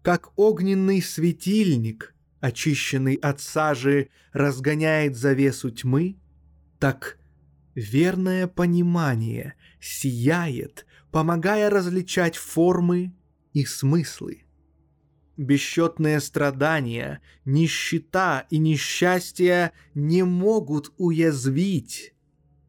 как 0.09 0.33
огненный 0.37 1.03
светильник, 1.03 2.15
очищенный 2.41 3.17
от 3.17 3.43
сажи, 3.43 4.09
разгоняет 4.33 5.15
завесу 5.15 5.71
тьмы, 5.71 6.17
так 6.79 7.19
верное 7.75 8.47
понимание 8.47 9.53
сияет, 9.83 10.87
помогая 11.11 11.69
различать 11.69 12.37
формы 12.37 13.13
и 13.53 13.67
смыслы. 13.67 14.45
Бесчетные 15.37 16.21
страдания, 16.21 17.21
нищета 17.45 18.47
и 18.49 18.57
несчастье 18.57 19.73
не 19.93 20.23
могут 20.23 20.91
уязвить 20.97 22.15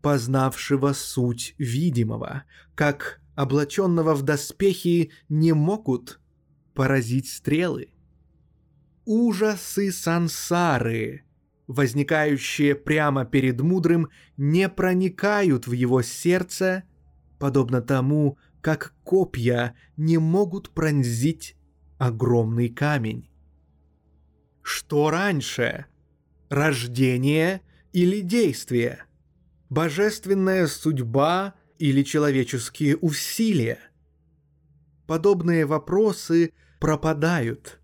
познавшего 0.01 0.91
суть 0.91 1.55
видимого, 1.57 2.43
как 2.75 3.21
облаченного 3.35 4.13
в 4.13 4.23
доспехи 4.23 5.11
не 5.29 5.53
могут 5.53 6.19
поразить 6.79 7.27
стрелы. 7.27 7.89
Ужасы 9.03 9.91
сансары, 9.91 11.25
возникающие 11.67 12.73
прямо 12.73 13.25
перед 13.25 13.59
мудрым, 13.59 14.07
не 14.37 14.69
проникают 14.69 15.67
в 15.67 15.73
его 15.73 16.01
сердце, 16.01 16.83
подобно 17.37 17.81
тому, 17.81 18.37
как 18.61 18.93
копья 19.03 19.75
не 19.97 20.19
могут 20.19 20.69
пронзить 20.69 21.57
огромный 21.97 22.69
камень. 22.69 23.29
Что 24.61 25.09
раньше? 25.09 25.85
Рождение 26.47 27.59
или 27.91 28.21
действие? 28.21 29.03
Божественная 29.69 30.65
судьба 30.65 31.55
или 31.77 32.03
человеческие 32.03 32.95
усилия? 32.95 33.79
Подобные 35.07 35.65
вопросы 35.65 36.53
пропадают, 36.79 37.79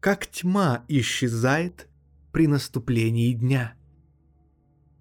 как 0.00 0.26
тьма 0.26 0.84
исчезает 0.88 1.88
при 2.32 2.46
наступлении 2.46 3.32
дня. 3.32 3.74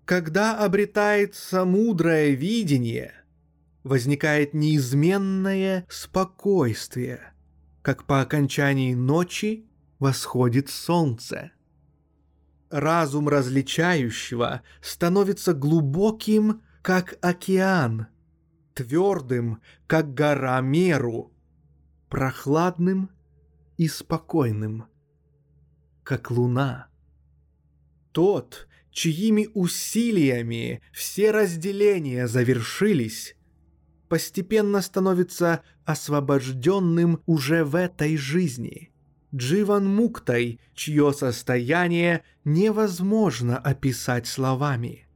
Когда 0.05 0.59
обретается 0.63 1.65
мудрое 1.65 2.31
видение, 2.31 3.13
возникает 3.83 4.53
неизменное 4.53 5.85
спокойствие, 5.89 7.33
как 7.81 8.05
по 8.05 8.21
окончании 8.21 8.93
ночи 8.93 9.65
восходит 9.99 10.69
солнце. 10.69 11.51
разум 12.69 13.29
различающего 13.29 14.61
становится 14.81 15.53
глубоким, 15.53 16.61
как 16.81 17.17
океан, 17.21 18.07
твердым, 18.73 19.61
как 19.87 20.13
гора 20.13 20.59
Меру, 20.59 21.31
прохладным 22.09 23.09
и 23.77 23.87
спокойным, 23.87 24.85
как 26.03 26.31
луна. 26.31 26.87
Тот, 28.11 28.67
чьими 28.91 29.49
усилиями 29.53 30.81
все 30.91 31.31
разделения 31.31 32.27
завершились, 32.27 33.35
постепенно 34.07 34.81
становится 34.81 35.63
освобожденным 35.85 37.21
уже 37.25 37.63
в 37.63 37.75
этой 37.75 38.15
жизни. 38.17 38.91
Дживан 39.33 39.87
Муктай, 39.87 40.59
чье 40.75 41.11
состояние 41.13 42.23
невозможно 42.45 43.57
описать 43.57 44.27
словами. 44.27 45.07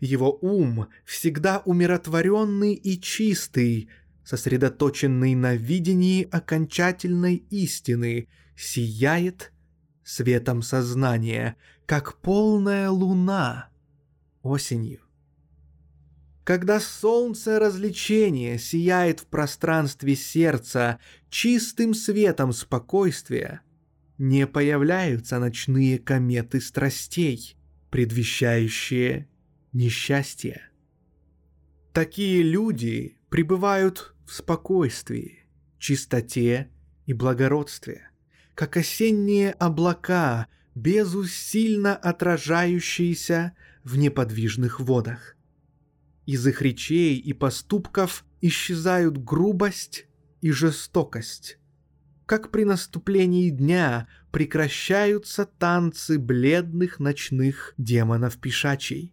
Его 0.00 0.36
ум 0.40 0.88
всегда 1.04 1.62
умиротворенный 1.64 2.74
и 2.74 3.00
чистый, 3.00 3.88
сосредоточенный 4.24 5.34
на 5.34 5.54
видении 5.54 6.28
окончательной 6.30 7.36
истины, 7.50 8.28
сияет 8.56 9.52
светом 10.04 10.62
сознания, 10.62 11.56
как 11.86 12.20
полная 12.20 12.90
луна 12.90 13.70
осенью. 14.42 15.00
Когда 16.44 16.80
солнце 16.80 17.58
развлечения 17.58 18.58
сияет 18.58 19.20
в 19.20 19.26
пространстве 19.26 20.16
сердца 20.16 20.98
чистым 21.28 21.94
светом 21.94 22.52
спокойствия, 22.52 23.60
не 24.18 24.46
появляются 24.46 25.38
ночные 25.38 25.98
кометы 25.98 26.60
страстей, 26.60 27.56
предвещающие 27.90 29.28
несчастье. 29.72 30.62
Такие 31.92 32.42
люди 32.42 33.19
пребывают 33.30 34.14
в 34.26 34.34
спокойствии, 34.34 35.46
чистоте 35.78 36.68
и 37.06 37.14
благородстве, 37.14 38.10
как 38.54 38.76
осенние 38.76 39.52
облака, 39.52 40.48
безусильно 40.74 41.96
отражающиеся 41.96 43.54
в 43.82 43.96
неподвижных 43.96 44.80
водах. 44.80 45.36
Из 46.26 46.46
их 46.46 46.60
речей 46.60 47.16
и 47.16 47.32
поступков 47.32 48.24
исчезают 48.40 49.18
грубость 49.18 50.06
и 50.40 50.50
жестокость. 50.50 51.58
Как 52.26 52.50
при 52.50 52.64
наступлении 52.64 53.50
дня 53.50 54.06
прекращаются 54.30 55.44
танцы 55.44 56.18
бледных 56.18 57.00
ночных 57.00 57.74
демонов 57.78 58.38
пешачей. 58.38 59.12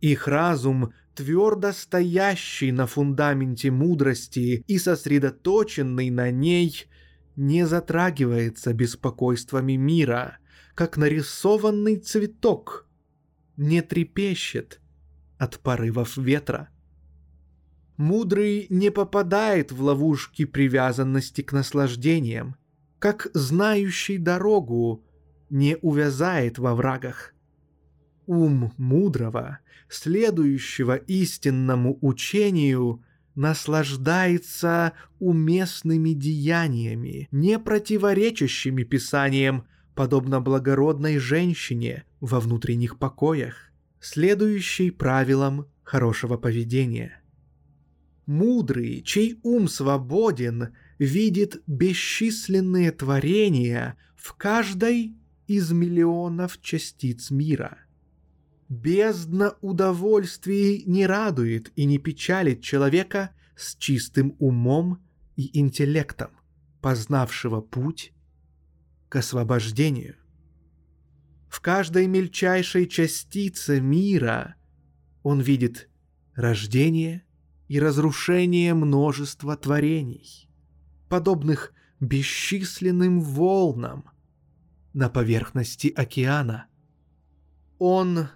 Их 0.00 0.28
разум, 0.28 0.92
твердо 1.14 1.72
стоящий 1.72 2.72
на 2.72 2.86
фундаменте 2.86 3.70
мудрости 3.70 4.64
и 4.66 4.78
сосредоточенный 4.78 6.10
на 6.10 6.30
ней, 6.30 6.86
не 7.36 7.66
затрагивается 7.66 8.72
беспокойствами 8.72 9.74
мира, 9.74 10.38
как 10.74 10.96
нарисованный 10.96 11.96
цветок, 11.96 12.86
не 13.56 13.82
трепещет 13.82 14.80
от 15.38 15.58
порывов 15.58 16.16
ветра. 16.16 16.68
Мудрый 17.96 18.66
не 18.70 18.90
попадает 18.90 19.72
в 19.72 19.82
ловушки 19.82 20.44
привязанности 20.44 21.42
к 21.42 21.52
наслаждениям, 21.52 22.56
как 22.98 23.28
знающий 23.34 24.18
дорогу 24.18 25.04
не 25.50 25.76
увязает 25.76 26.58
во 26.58 26.74
врагах. 26.74 27.34
Ум 28.30 28.72
мудрого, 28.76 29.58
следующего 29.88 30.94
истинному 30.94 31.98
учению, 32.00 33.02
наслаждается 33.34 34.92
уместными 35.18 36.10
деяниями, 36.12 37.26
не 37.32 37.58
противоречащими 37.58 38.84
Писаниям, 38.84 39.64
подобно 39.96 40.40
благородной 40.40 41.18
женщине 41.18 42.04
во 42.20 42.38
внутренних 42.38 43.00
покоях 43.00 43.72
следующий 43.98 44.92
правилам 44.92 45.66
хорошего 45.82 46.36
поведения. 46.36 47.20
Мудрый, 48.26 49.02
чей 49.04 49.40
ум 49.42 49.66
свободен, 49.66 50.68
видит 51.00 51.64
бесчисленные 51.66 52.92
творения 52.92 53.96
в 54.14 54.34
каждой 54.34 55.16
из 55.48 55.72
миллионов 55.72 56.60
частиц 56.60 57.32
мира. 57.32 57.76
Бездна 58.70 59.56
удовольствий 59.60 60.84
не 60.86 61.06
радует 61.06 61.70
и 61.76 61.84
не 61.84 61.98
печалит 61.98 62.62
человека 62.62 63.34
с 63.54 63.76
чистым 63.76 64.34
умом 64.38 65.06
и 65.36 65.58
интеллектом, 65.58 66.30
познавшего 66.80 67.60
путь 67.60 68.14
к 69.10 69.16
освобождению 69.16 70.16
в 71.50 71.60
каждой 71.60 72.06
мельчайшей 72.06 72.86
частице 72.86 73.80
мира 73.80 74.54
он 75.24 75.40
видит 75.40 75.90
рождение 76.34 77.24
и 77.68 77.80
разрушение 77.80 78.72
множества 78.72 79.56
творений, 79.56 80.48
подобных 81.08 81.72
бесчисленным 81.98 83.20
волнам 83.20 84.04
на 84.92 85.10
поверхности 85.10 85.88
океана. 85.88 86.66
Он 87.78 88.28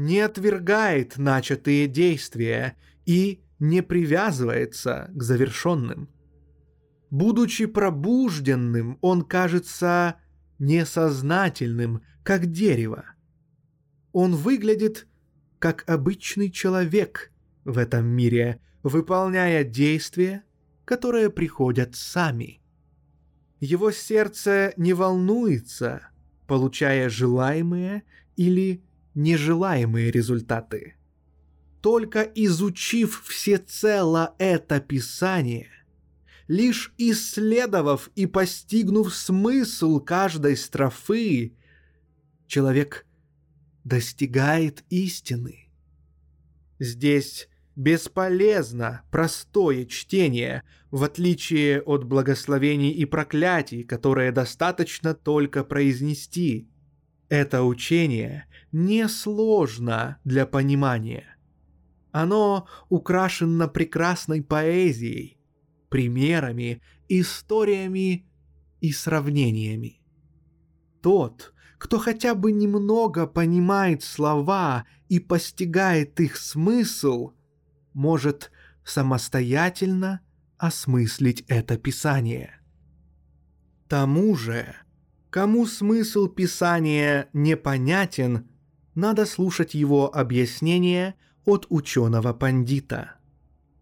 не 0.00 0.20
отвергает 0.20 1.18
начатые 1.18 1.86
действия 1.86 2.74
и 3.04 3.42
не 3.58 3.82
привязывается 3.82 5.10
к 5.14 5.22
завершенным. 5.22 6.08
Будучи 7.10 7.66
пробужденным, 7.66 8.96
он 9.02 9.20
кажется 9.22 10.16
несознательным, 10.58 12.00
как 12.22 12.46
дерево. 12.46 13.04
Он 14.12 14.34
выглядит 14.36 15.06
как 15.58 15.84
обычный 15.86 16.50
человек 16.50 17.30
в 17.66 17.76
этом 17.76 18.06
мире, 18.06 18.58
выполняя 18.82 19.64
действия, 19.64 20.44
которые 20.86 21.28
приходят 21.28 21.94
сами. 21.94 22.62
Его 23.60 23.90
сердце 23.90 24.72
не 24.78 24.94
волнуется, 24.94 26.08
получая 26.46 27.10
желаемые 27.10 28.04
или 28.36 28.82
нежелаемые 29.14 30.10
результаты. 30.10 30.96
Только 31.80 32.22
изучив 32.22 33.22
всецело 33.26 34.34
это 34.38 34.80
писание, 34.80 35.70
лишь 36.46 36.92
исследовав 36.98 38.10
и 38.16 38.26
постигнув 38.26 39.14
смысл 39.14 40.00
каждой 40.00 40.56
строфы, 40.56 41.54
человек 42.46 43.06
достигает 43.84 44.84
истины. 44.90 45.70
Здесь 46.78 47.48
бесполезно 47.76 49.02
простое 49.10 49.86
чтение, 49.86 50.64
в 50.90 51.04
отличие 51.04 51.80
от 51.82 52.04
благословений 52.04 52.90
и 52.90 53.04
проклятий, 53.04 53.84
которые 53.84 54.32
достаточно 54.32 55.14
только 55.14 55.64
произнести. 55.64 56.68
Это 57.30 57.62
учение 57.62 58.46
несложно 58.72 60.18
для 60.24 60.46
понимания. 60.46 61.36
Оно 62.10 62.66
украшено 62.88 63.68
прекрасной 63.68 64.42
поэзией, 64.42 65.38
примерами, 65.88 66.82
историями 67.08 68.28
и 68.80 68.92
сравнениями. 68.92 70.02
Тот, 71.02 71.54
кто 71.78 71.98
хотя 71.98 72.34
бы 72.34 72.50
немного 72.50 73.28
понимает 73.28 74.02
слова 74.02 74.84
и 75.08 75.20
постигает 75.20 76.18
их 76.18 76.36
смысл, 76.36 77.34
может 77.92 78.50
самостоятельно 78.84 80.20
осмыслить 80.58 81.44
это 81.46 81.78
Писание. 81.78 82.60
Тому 83.88 84.34
же, 84.34 84.74
кому 85.30 85.66
смысл 85.66 86.28
Писания 86.28 87.28
непонятен, 87.32 88.48
надо 88.94 89.26
слушать 89.26 89.74
его 89.74 90.14
объяснение 90.14 91.14
от 91.44 91.66
ученого-пандита. 91.68 93.14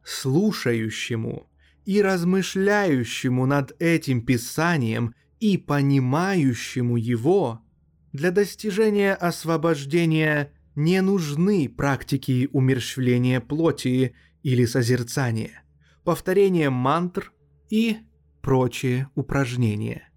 Слушающему 0.05 1.51
и 1.85 2.01
размышляющему 2.03 3.47
над 3.47 3.75
этим 3.81 4.25
Писанием 4.25 5.15
и 5.41 5.57
понимающему 5.57 6.97
его– 6.97 7.63
для 8.13 8.31
достижения 8.31 9.15
освобождения 9.15 10.53
не 10.75 11.01
нужны 11.03 11.69
практики 11.69 12.49
умерщвления 12.53 13.41
плоти 13.41 14.15
или 14.43 14.65
созерцания, 14.65 15.63
повторение 16.05 16.71
мантр 16.71 17.33
и 17.69 17.99
прочие 18.41 19.09
упражнения. 19.15 20.08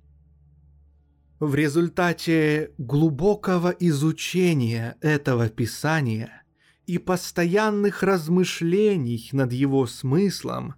В 1.41 1.55
результате 1.55 2.69
глубокого 2.77 3.69
изучения 3.79 4.95
этого 5.01 5.49
писания 5.49 6.43
и 6.85 6.99
постоянных 6.99 8.03
размышлений 8.03 9.27
над 9.31 9.51
его 9.51 9.87
смыслом 9.87 10.75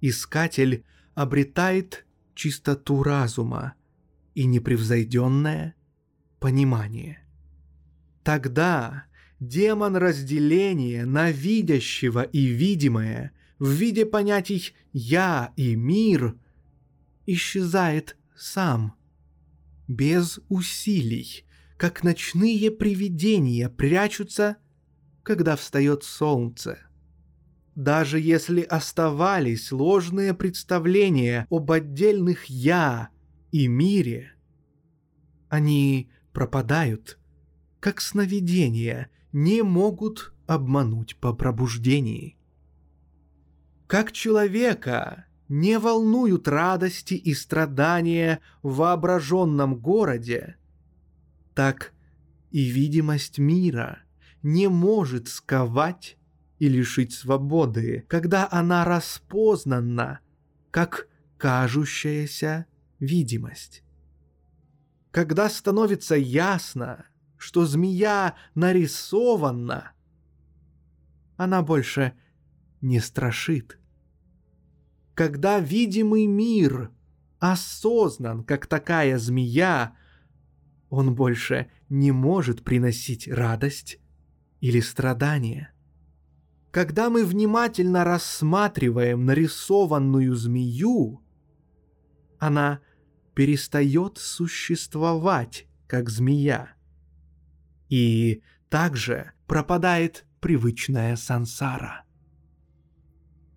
искатель 0.00 0.86
обретает 1.14 2.06
чистоту 2.34 3.02
разума 3.02 3.74
и 4.34 4.46
непревзойденное 4.46 5.74
понимание. 6.40 7.28
Тогда 8.24 9.04
демон 9.40 9.96
разделения 9.96 11.04
на 11.04 11.30
видящего 11.30 12.22
и 12.22 12.46
видимое 12.46 13.32
в 13.58 13.68
виде 13.68 14.06
понятий 14.06 14.72
«я» 14.94 15.52
и 15.56 15.76
«мир» 15.76 16.34
исчезает 17.26 18.16
сам, 18.34 18.96
без 19.92 20.40
усилий, 20.48 21.44
как 21.76 22.02
ночные 22.02 22.70
привидения 22.70 23.68
прячутся, 23.68 24.56
когда 25.22 25.56
встает 25.56 26.02
солнце. 26.04 26.78
Даже 27.74 28.20
если 28.20 28.60
оставались 28.60 29.72
ложные 29.72 30.34
представления 30.34 31.46
об 31.50 31.70
отдельных 31.72 32.46
«я» 32.46 33.08
и 33.50 33.66
мире, 33.66 34.34
они 35.48 36.10
пропадают, 36.32 37.18
как 37.80 38.00
сновидения 38.00 39.10
не 39.32 39.62
могут 39.62 40.34
обмануть 40.46 41.16
по 41.16 41.32
пробуждении. 41.32 42.36
Как 43.86 44.12
человека 44.12 45.26
не 45.52 45.78
волнуют 45.78 46.48
радости 46.48 47.12
и 47.12 47.34
страдания 47.34 48.40
в 48.62 48.76
воображенном 48.76 49.76
городе, 49.76 50.56
так 51.54 51.92
и 52.50 52.64
видимость 52.70 53.38
мира 53.38 53.98
не 54.42 54.68
может 54.68 55.28
сковать 55.28 56.16
и 56.58 56.70
лишить 56.70 57.12
свободы, 57.12 58.06
когда 58.08 58.48
она 58.50 58.86
распознана, 58.86 60.20
как 60.70 61.06
кажущаяся 61.36 62.64
видимость. 62.98 63.84
Когда 65.10 65.50
становится 65.50 66.14
ясно, 66.14 67.04
что 67.36 67.66
змея 67.66 68.36
нарисована, 68.54 69.92
она 71.36 71.60
больше 71.60 72.14
не 72.80 73.00
страшит 73.00 73.78
когда 75.14 75.60
видимый 75.60 76.26
мир 76.26 76.90
осознан, 77.38 78.44
как 78.44 78.66
такая 78.66 79.18
змея, 79.18 79.96
он 80.88 81.14
больше 81.14 81.70
не 81.88 82.12
может 82.12 82.62
приносить 82.62 83.28
радость 83.28 83.98
или 84.60 84.80
страдание. 84.80 85.72
Когда 86.70 87.10
мы 87.10 87.24
внимательно 87.24 88.04
рассматриваем 88.04 89.26
нарисованную 89.26 90.34
змею, 90.34 91.22
она 92.38 92.80
перестает 93.34 94.18
существовать 94.18 95.66
как 95.86 96.08
змея. 96.08 96.72
И 97.88 98.42
также 98.70 99.32
пропадает 99.46 100.24
привычная 100.40 101.16
сансара. 101.16 102.04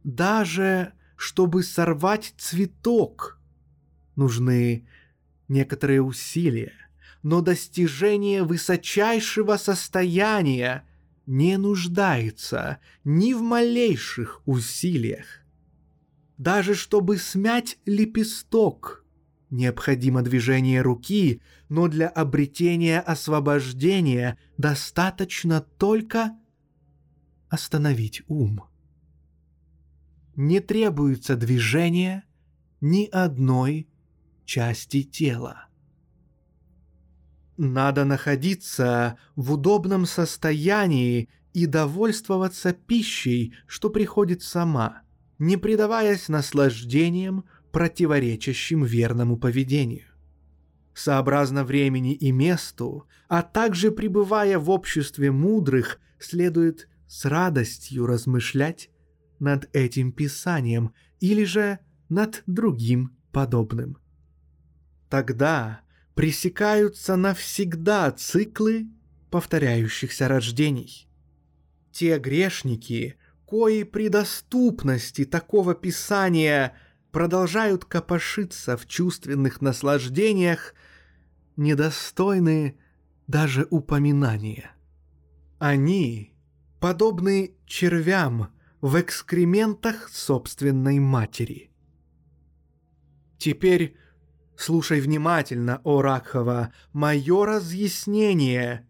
Даже 0.03 0.93
чтобы 1.15 1.63
сорвать 1.63 2.33
цветок. 2.37 3.39
Нужны 4.15 4.87
некоторые 5.47 6.01
усилия, 6.01 6.73
но 7.23 7.41
достижение 7.41 8.43
высочайшего 8.43 9.57
состояния 9.57 10.85
не 11.25 11.57
нуждается 11.57 12.79
ни 13.03 13.33
в 13.33 13.41
малейших 13.41 14.41
усилиях. 14.45 15.25
Даже 16.37 16.75
чтобы 16.75 17.17
смять 17.17 17.77
лепесток, 17.85 19.05
необходимо 19.49 20.21
движение 20.21 20.81
руки, 20.81 21.41
но 21.69 21.87
для 21.87 22.09
обретения 22.09 22.99
освобождения 22.99 24.37
достаточно 24.57 25.61
только 25.61 26.37
остановить 27.49 28.21
ум 28.27 28.65
не 30.35 30.59
требуется 30.59 31.35
движение 31.35 32.23
ни 32.81 33.05
одной 33.05 33.87
части 34.45 35.03
тела. 35.03 35.67
Надо 37.57 38.03
находиться 38.03 39.17
в 39.35 39.53
удобном 39.53 40.05
состоянии 40.05 41.29
и 41.53 41.65
довольствоваться 41.67 42.73
пищей, 42.73 43.53
что 43.65 43.89
приходит 43.89 44.43
сама, 44.43 45.03
не 45.39 45.55
предаваясь 45.55 46.27
наслаждениям, 46.27 47.45
противоречащим 47.71 48.83
верному 48.83 49.37
поведению. 49.37 50.05
Сообразно 50.93 51.63
времени 51.63 52.13
и 52.13 52.31
месту, 52.31 53.07
а 53.27 53.41
также 53.41 53.91
пребывая 53.91 54.59
в 54.59 54.69
обществе 54.69 55.31
мудрых, 55.31 55.99
следует 56.19 56.87
с 57.07 57.25
радостью 57.25 58.05
размышлять 58.05 58.89
над 59.39 59.69
этим 59.73 60.11
писанием 60.11 60.93
или 61.19 61.43
же 61.43 61.79
над 62.09 62.43
другим 62.45 63.15
подобным. 63.31 63.97
Тогда 65.09 65.81
пресекаются 66.13 67.15
навсегда 67.15 68.11
циклы 68.11 68.87
повторяющихся 69.29 70.27
рождений. 70.27 71.07
Те 71.91 72.19
грешники, 72.19 73.17
кои 73.45 73.83
при 73.83 74.09
доступности 74.09 75.25
такого 75.25 75.75
писания 75.75 76.73
продолжают 77.11 77.85
копошиться 77.85 78.77
в 78.77 78.87
чувственных 78.87 79.61
наслаждениях, 79.61 80.73
недостойны 81.55 82.77
даже 83.27 83.67
упоминания. 83.69 84.71
Они 85.59 86.33
подобны 86.79 87.55
червям, 87.65 88.53
в 88.81 88.99
экскрементах 88.99 90.09
собственной 90.09 90.99
матери. 90.99 91.71
Теперь 93.37 93.97
слушай 94.55 95.01
внимательно, 95.01 95.81
о 95.83 96.01
Ракхова, 96.01 96.73
мое 96.93 97.45
разъяснение 97.45 98.87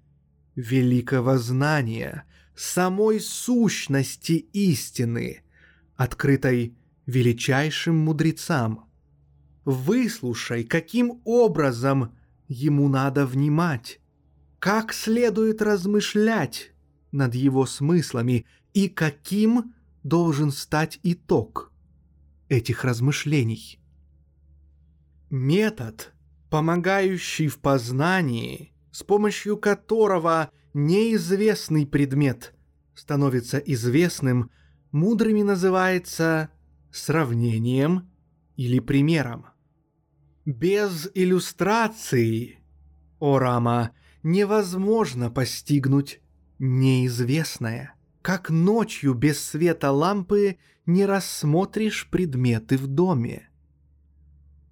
великого 0.56 1.38
знания, 1.38 2.26
самой 2.56 3.20
сущности 3.20 4.34
истины, 4.54 5.44
открытой 5.96 6.78
величайшим 7.06 7.98
мудрецам. 7.98 8.90
Выслушай, 9.66 10.64
каким 10.64 11.22
образом 11.26 12.16
ему 12.48 12.88
надо 12.88 13.26
внимать, 13.26 14.00
как 14.60 14.94
следует 14.94 15.62
размышлять 15.62 16.72
над 17.12 17.36
его 17.36 17.66
смыслами 17.66 18.46
и 18.74 18.90
каким 18.90 19.75
должен 20.06 20.52
стать 20.52 21.00
итог 21.02 21.74
этих 22.48 22.84
размышлений. 22.86 23.80
Метод, 25.32 26.14
помогающий 26.52 27.48
в 27.48 27.58
познании, 27.58 28.72
с 28.92 29.02
помощью 29.02 29.58
которого 29.58 30.52
неизвестный 30.76 31.88
предмет 31.88 32.54
становится 32.94 33.58
известным, 33.58 34.52
мудрыми 34.92 35.42
называется 35.42 36.50
сравнением 36.92 38.08
или 38.58 38.78
примером. 38.78 39.48
Без 40.46 41.10
иллюстрации, 41.16 42.60
о 43.18 43.40
Рама, 43.40 43.90
невозможно 44.22 45.32
постигнуть 45.32 46.22
неизвестное 46.60 47.95
как 48.26 48.50
ночью 48.50 49.14
без 49.14 49.40
света 49.40 49.92
лампы 49.92 50.58
не 50.88 51.06
рассмотришь 51.06 52.10
предметы 52.10 52.76
в 52.76 52.88
доме. 52.88 53.50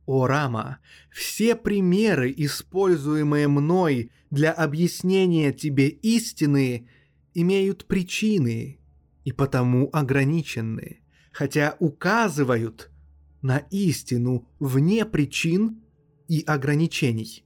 О, 0.08 0.26
Рама, 0.26 0.80
все 1.12 1.56
примеры, 1.56 2.34
используемые 2.36 3.48
мной 3.48 4.10
для 4.32 4.52
объяснения 4.52 5.54
тебе 5.54 5.90
истины, 5.90 6.90
имеют 7.36 7.86
причины 7.86 8.80
и 9.24 9.32
потому 9.32 9.88
ограничены, 9.94 11.02
хотя 11.32 11.76
указывают 11.78 12.90
на 13.44 13.60
истину 13.70 14.48
вне 14.58 15.06
причин 15.06 15.84
и 16.28 16.42
ограничений. 16.42 17.46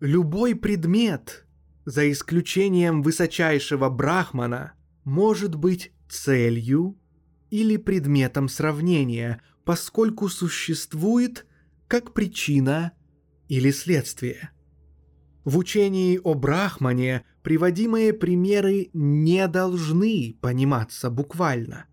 Любой 0.00 0.54
предмет, 0.54 1.46
за 1.86 2.12
исключением 2.12 3.00
высочайшего 3.00 3.88
брахмана– 3.88 4.73
может 5.04 5.54
быть 5.54 5.92
целью 6.08 6.98
или 7.50 7.76
предметом 7.76 8.48
сравнения, 8.48 9.40
поскольку 9.64 10.28
существует 10.28 11.46
как 11.86 12.12
причина 12.12 12.92
или 13.48 13.70
следствие. 13.70 14.50
В 15.44 15.58
учении 15.58 16.18
о 16.22 16.34
Брахмане 16.34 17.24
приводимые 17.42 18.12
примеры 18.14 18.88
не 18.94 19.46
должны 19.46 20.36
пониматься 20.40 21.10
буквально. 21.10 21.86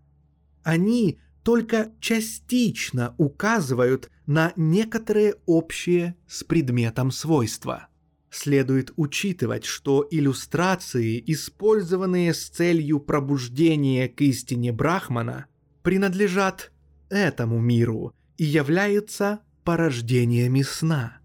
Они 0.62 1.18
только 1.42 1.92
частично 2.00 3.14
указывают 3.18 4.10
на 4.26 4.52
некоторые 4.56 5.34
общие 5.44 6.16
с 6.26 6.44
предметом 6.44 7.10
свойства. 7.10 7.88
Следует 8.32 8.94
учитывать, 8.96 9.66
что 9.66 10.08
иллюстрации, 10.10 11.22
использованные 11.26 12.32
с 12.32 12.48
целью 12.48 12.98
пробуждения 12.98 14.08
к 14.08 14.22
истине 14.22 14.72
Брахмана, 14.72 15.48
принадлежат 15.82 16.72
этому 17.10 17.60
миру 17.60 18.14
и 18.38 18.44
являются 18.44 19.40
порождениями 19.64 20.62
сна. 20.62 21.18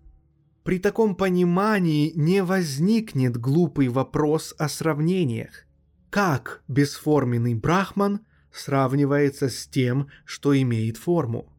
При 0.66 0.80
таком 0.80 1.16
понимании 1.16 2.12
не 2.14 2.44
возникнет 2.44 3.38
глупый 3.38 3.88
вопрос 3.88 4.54
о 4.58 4.68
сравнениях. 4.68 5.66
Как 6.10 6.62
бесформенный 6.68 7.56
брахман 7.56 8.20
сравнивается 8.52 9.48
с 9.48 9.66
тем, 9.66 10.10
что 10.26 10.60
имеет 10.62 10.98
форму? 10.98 11.57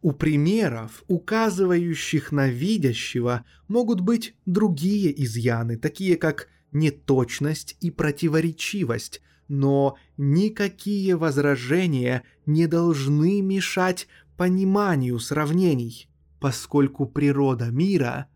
У 0.00 0.12
примеров, 0.12 1.02
указывающих 1.08 2.30
на 2.30 2.48
видящего, 2.48 3.44
могут 3.66 4.00
быть 4.00 4.34
другие 4.46 5.22
изъяны, 5.24 5.76
такие 5.76 6.16
как 6.16 6.48
неточность 6.70 7.76
и 7.80 7.90
противоречивость, 7.90 9.20
но 9.48 9.96
никакие 10.16 11.16
возражения 11.16 12.22
не 12.46 12.66
должны 12.66 13.40
мешать 13.40 14.06
пониманию 14.36 15.18
сравнений, 15.18 16.08
поскольку 16.38 17.06
природа 17.06 17.70
мира 17.70 18.28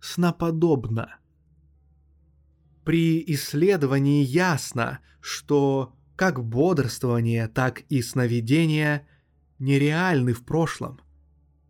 сноподобна. 0.00 1.16
При 2.84 3.22
исследовании 3.26 4.22
ясно, 4.24 5.00
что 5.20 5.94
как 6.16 6.42
бодрствование, 6.42 7.48
так 7.48 7.82
и 7.88 8.00
сновидение 8.00 9.06
нереальны 9.58 10.32
в 10.32 10.44
прошлом, 10.44 11.00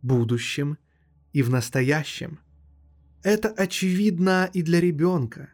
будущем 0.03 0.79
и 1.33 1.43
в 1.43 1.51
настоящем. 1.51 2.41
Это 3.23 3.49
очевидно 3.49 4.51
и 4.53 4.63
для 4.63 4.81
ребенка. 4.81 5.51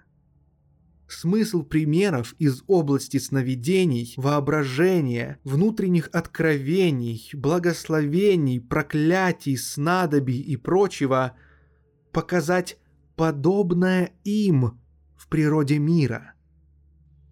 Смысл 1.07 1.65
примеров 1.65 2.35
из 2.39 2.63
области 2.69 3.19
сновидений, 3.19 4.15
воображения, 4.17 5.39
внутренних 5.43 6.09
откровений, 6.13 7.31
благословений, 7.33 8.61
проклятий, 8.61 9.57
снадобий 9.57 10.41
и 10.41 10.57
прочего 10.57 11.37
показать 12.13 12.79
подобное 13.17 14.13
им 14.25 14.81
в 15.17 15.29
природе 15.29 15.79
мира. 15.79 16.35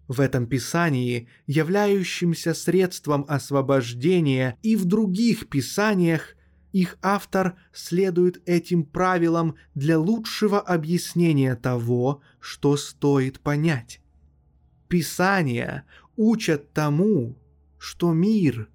В 0.09 0.21
этом 0.21 0.47
писании, 0.47 1.27
являющемся 1.45 2.55
средством 2.55 3.25
освобождения, 3.27 4.57
и 4.63 4.75
в 4.75 4.85
других 4.85 5.49
писаниях 5.49 6.35
их 6.71 6.97
автор 7.03 7.57
следует 7.71 8.41
этим 8.49 8.85
правилам 8.85 9.55
для 9.75 9.99
лучшего 9.99 10.59
объяснения 10.59 11.55
того, 11.55 12.23
что 12.39 12.75
стоит 12.75 13.39
понять. 13.39 14.01
Писания 14.87 15.85
учат 16.17 16.73
тому, 16.73 17.37
что 17.77 18.11
мир 18.11 18.67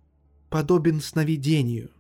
подобен 0.51 1.01
сновидению. 1.01 1.91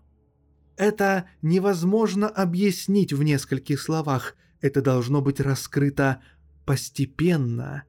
Это 0.76 1.24
невозможно 1.42 2.28
объяснить 2.28 3.12
в 3.12 3.24
нескольких 3.24 3.80
словах, 3.80 4.36
это 4.60 4.80
должно 4.80 5.20
быть 5.20 5.40
раскрыто 5.40 6.22
постепенно 6.64 7.82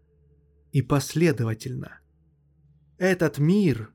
и 0.75 0.81
последовательно. 0.81 2.01
Этот 2.97 3.37
мир 3.37 3.93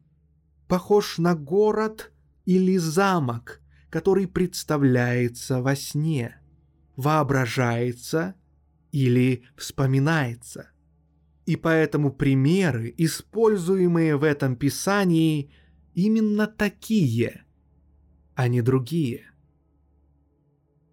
похож 0.67 1.19
на 1.19 1.35
город 1.35 2.11
или 2.47 2.79
замок, 2.79 3.61
который 3.91 4.27
представляется 4.27 5.61
во 5.61 5.77
сне, 5.77 6.41
воображается 6.97 8.35
или 8.93 9.43
вспоминается. 9.59 10.71
И 11.45 11.57
поэтому 11.57 12.15
примеры, 12.15 12.95
используемые 12.97 14.17
в 14.17 14.25
этом 14.25 14.57
писании, 14.57 15.53
именно 15.93 16.47
такие, 16.47 17.45
а 18.35 18.49
не 18.49 18.63
другие. 18.63 19.31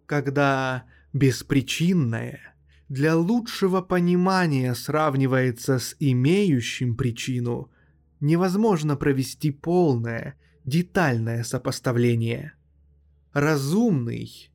Когда 0.06 0.84
беспричинное 1.14 2.57
для 2.90 3.16
лучшего 3.16 3.82
понимания 3.82 4.74
сравнивается 4.76 5.80
с 5.80 5.96
имеющим 6.00 6.96
причину, 6.96 7.70
невозможно 8.20 8.96
провести 8.96 9.52
полное, 9.52 10.36
детальное 10.64 11.44
сопоставление– 11.44 12.54
разумный, 13.38 14.50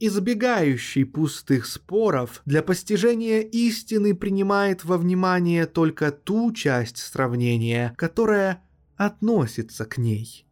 избегающий 0.00 1.04
пустых 1.04 1.66
споров, 1.66 2.40
для 2.46 2.62
постижения 2.62 3.40
истины 3.40 4.14
принимает 4.14 4.84
во 4.84 4.96
внимание 4.96 5.66
только 5.66 6.10
ту 6.10 6.52
часть 6.52 6.96
сравнения, 6.96 7.94
которая 7.98 8.62
относится 8.96 9.84
к 9.84 9.98
ней. 9.98 10.46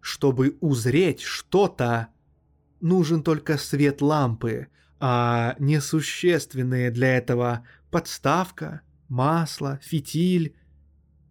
Чтобы 0.00 0.56
узреть 0.60 1.20
что-то, 1.20 2.08
нужен 2.80 3.22
только 3.22 3.58
свет 3.58 4.02
лампы, 4.02 4.68
а 5.00 5.56
несущественные 5.58 6.90
для 6.90 7.16
этого 7.16 7.66
подставка, 7.90 8.82
масло, 9.08 9.78
фитиль 9.82 10.56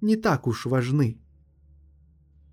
не 0.02 0.16
так 0.16 0.48
уж 0.48 0.66
важны. 0.66 1.18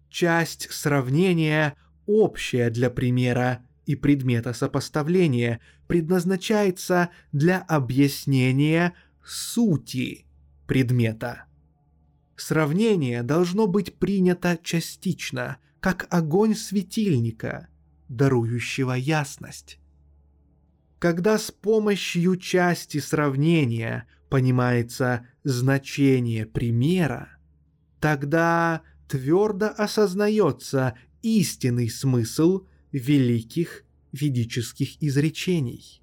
Часть 0.09 0.70
сравнения 0.70 1.77
общая 2.07 2.70
для 2.70 2.90
примера 2.90 3.64
и 3.87 3.94
предмета 3.96 4.53
сопоставления, 4.53 5.61
предназначается 5.87 7.11
для 7.33 7.61
объяснения 7.61 8.94
сути 9.24 10.27
предмета. 10.66 11.44
Сравнение 12.37 13.22
должно 13.22 13.66
быть 13.66 13.94
принято 13.96 14.59
частично, 14.62 15.59
как 15.81 16.07
огонь 16.11 16.55
светильника, 16.55 17.68
дарующего 18.09 18.92
ясность. 18.92 19.79
Когда 21.05 21.37
с 21.37 21.51
помощью 21.51 22.38
части 22.38 22.97
сравнения 22.97 24.07
понимается 24.31 25.27
значение 25.43 26.47
примера, 26.47 27.37
тогда 28.01 28.81
твердо 29.07 29.67
осознается 29.77 30.95
истинный 31.21 31.90
смысл 31.90 32.64
великих 32.90 33.85
ведических 34.12 34.97
изречений. 35.03 36.03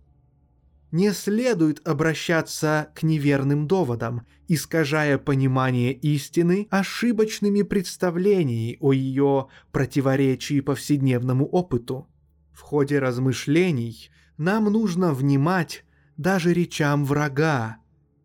Не 0.91 1.13
следует 1.13 1.81
обращаться 1.87 2.91
к 2.93 3.01
неверным 3.01 3.67
доводам, 3.67 4.27
искажая 4.47 5.17
понимание 5.17 5.93
истины 5.93 6.67
ошибочными 6.69 7.63
представлениями 7.63 8.77
о 8.79 8.93
ее 8.93 9.47
противоречии 9.71 10.59
повседневному 10.59 11.47
опыту. 11.47 12.07
В 12.53 12.59
ходе 12.59 12.99
размышлений 12.99 14.11
нам 14.41 14.65
нужно 14.65 15.13
внимать 15.13 15.85
даже 16.17 16.53
речам 16.53 17.05
врага, 17.05 17.77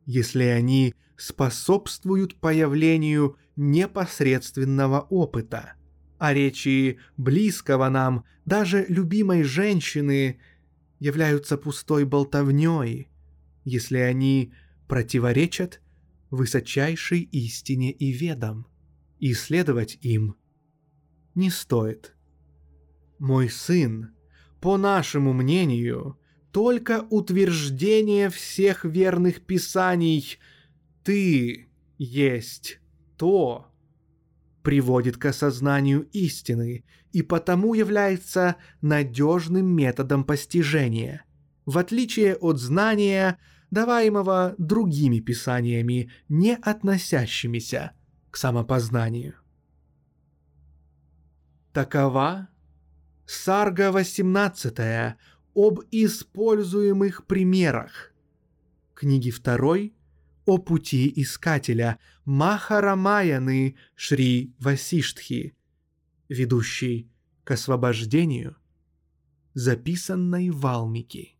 если 0.04 0.44
они 0.44 0.94
способствуют 1.16 2.40
появлению 2.40 3.36
непосредственного 3.56 5.00
опыта– 5.00 5.74
а 6.18 6.32
речи 6.32 6.98
близкого 7.16 7.88
нам, 7.88 8.24
даже 8.44 8.86
любимой 8.88 9.42
женщины, 9.42 10.40
являются 10.98 11.58
пустой 11.58 12.04
болтовней, 12.04 13.10
если 13.64 13.98
они 13.98 14.52
противоречат 14.88 15.82
высочайшей 16.30 17.20
истине 17.20 17.92
и 17.92 18.12
ведам, 18.12 18.66
и 19.18 19.34
следовать 19.34 19.98
им 20.00 20.36
не 21.34 21.50
стоит. 21.50 22.14
Мой 23.18 23.50
сын, 23.50 24.14
по 24.60 24.76
нашему 24.76 25.32
мнению, 25.32 26.18
только 26.50 27.06
утверждение 27.10 28.30
всех 28.30 28.84
верных 28.84 29.42
писаний 29.42 30.38
«ты 31.04 31.68
есть 31.98 32.80
то», 33.16 33.66
приводит 34.62 35.16
к 35.16 35.26
осознанию 35.26 36.08
истины 36.12 36.84
и 37.12 37.22
потому 37.22 37.74
является 37.74 38.56
надежным 38.80 39.66
методом 39.66 40.24
постижения, 40.24 41.24
в 41.66 41.78
отличие 41.78 42.34
от 42.34 42.58
знания, 42.58 43.38
даваемого 43.70 44.54
другими 44.58 45.20
писаниями, 45.20 46.10
не 46.28 46.56
относящимися 46.56 47.92
к 48.30 48.36
самопознанию. 48.36 49.34
Такова 51.72 52.48
Сарга 53.26 53.90
18 53.90 55.16
об 55.54 55.80
используемых 55.90 57.26
примерах. 57.26 58.12
Книги 58.94 59.30
второй 59.30 59.94
о 60.44 60.58
пути 60.58 61.12
искателя 61.16 61.98
Махарамаяны 62.24 63.76
Шри 63.96 64.54
Васиштхи, 64.60 65.56
ведущий 66.28 67.10
к 67.42 67.50
освобождению, 67.50 68.56
записанной 69.54 70.50
Валмики. 70.50 71.35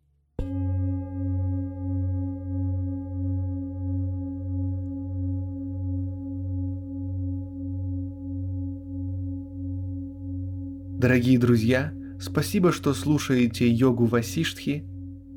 Дорогие 11.06 11.40
друзья, 11.40 11.94
спасибо, 12.20 12.72
что 12.72 12.94
слушаете 12.94 13.68
йогу 13.68 14.06
Васиштхи. 14.06 14.86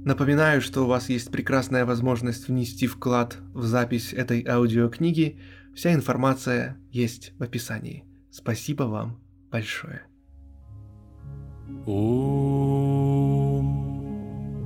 Напоминаю, 0.05 0.61
что 0.61 0.83
у 0.83 0.87
вас 0.87 1.09
есть 1.09 1.31
прекрасная 1.31 1.87
возможность 1.87 2.49
внести 2.49 2.87
вклад 2.87 3.39
в 3.55 3.65
запись 3.65 4.13
этой 4.13 4.45
аудиокниги. 4.47 5.39
Вся 5.75 5.95
информация 5.95 6.77
есть 6.91 7.33
в 7.39 7.43
описании. 7.43 8.05
Спасибо 8.31 8.85
вам 8.85 9.19
большое. 9.51 10.03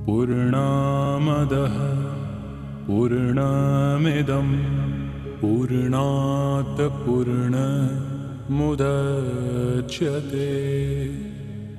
पूर्णामदः 0.09 1.75
पूर्णमिदं 2.87 4.47
पूर्णात् 5.41 6.81
पूर्ण 7.05 7.55
मुदच्यते। 8.50 10.44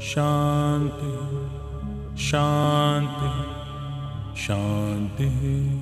शान्ति 0.00 1.18
शान्ति 2.22 3.58
शान्तिः 4.40 5.77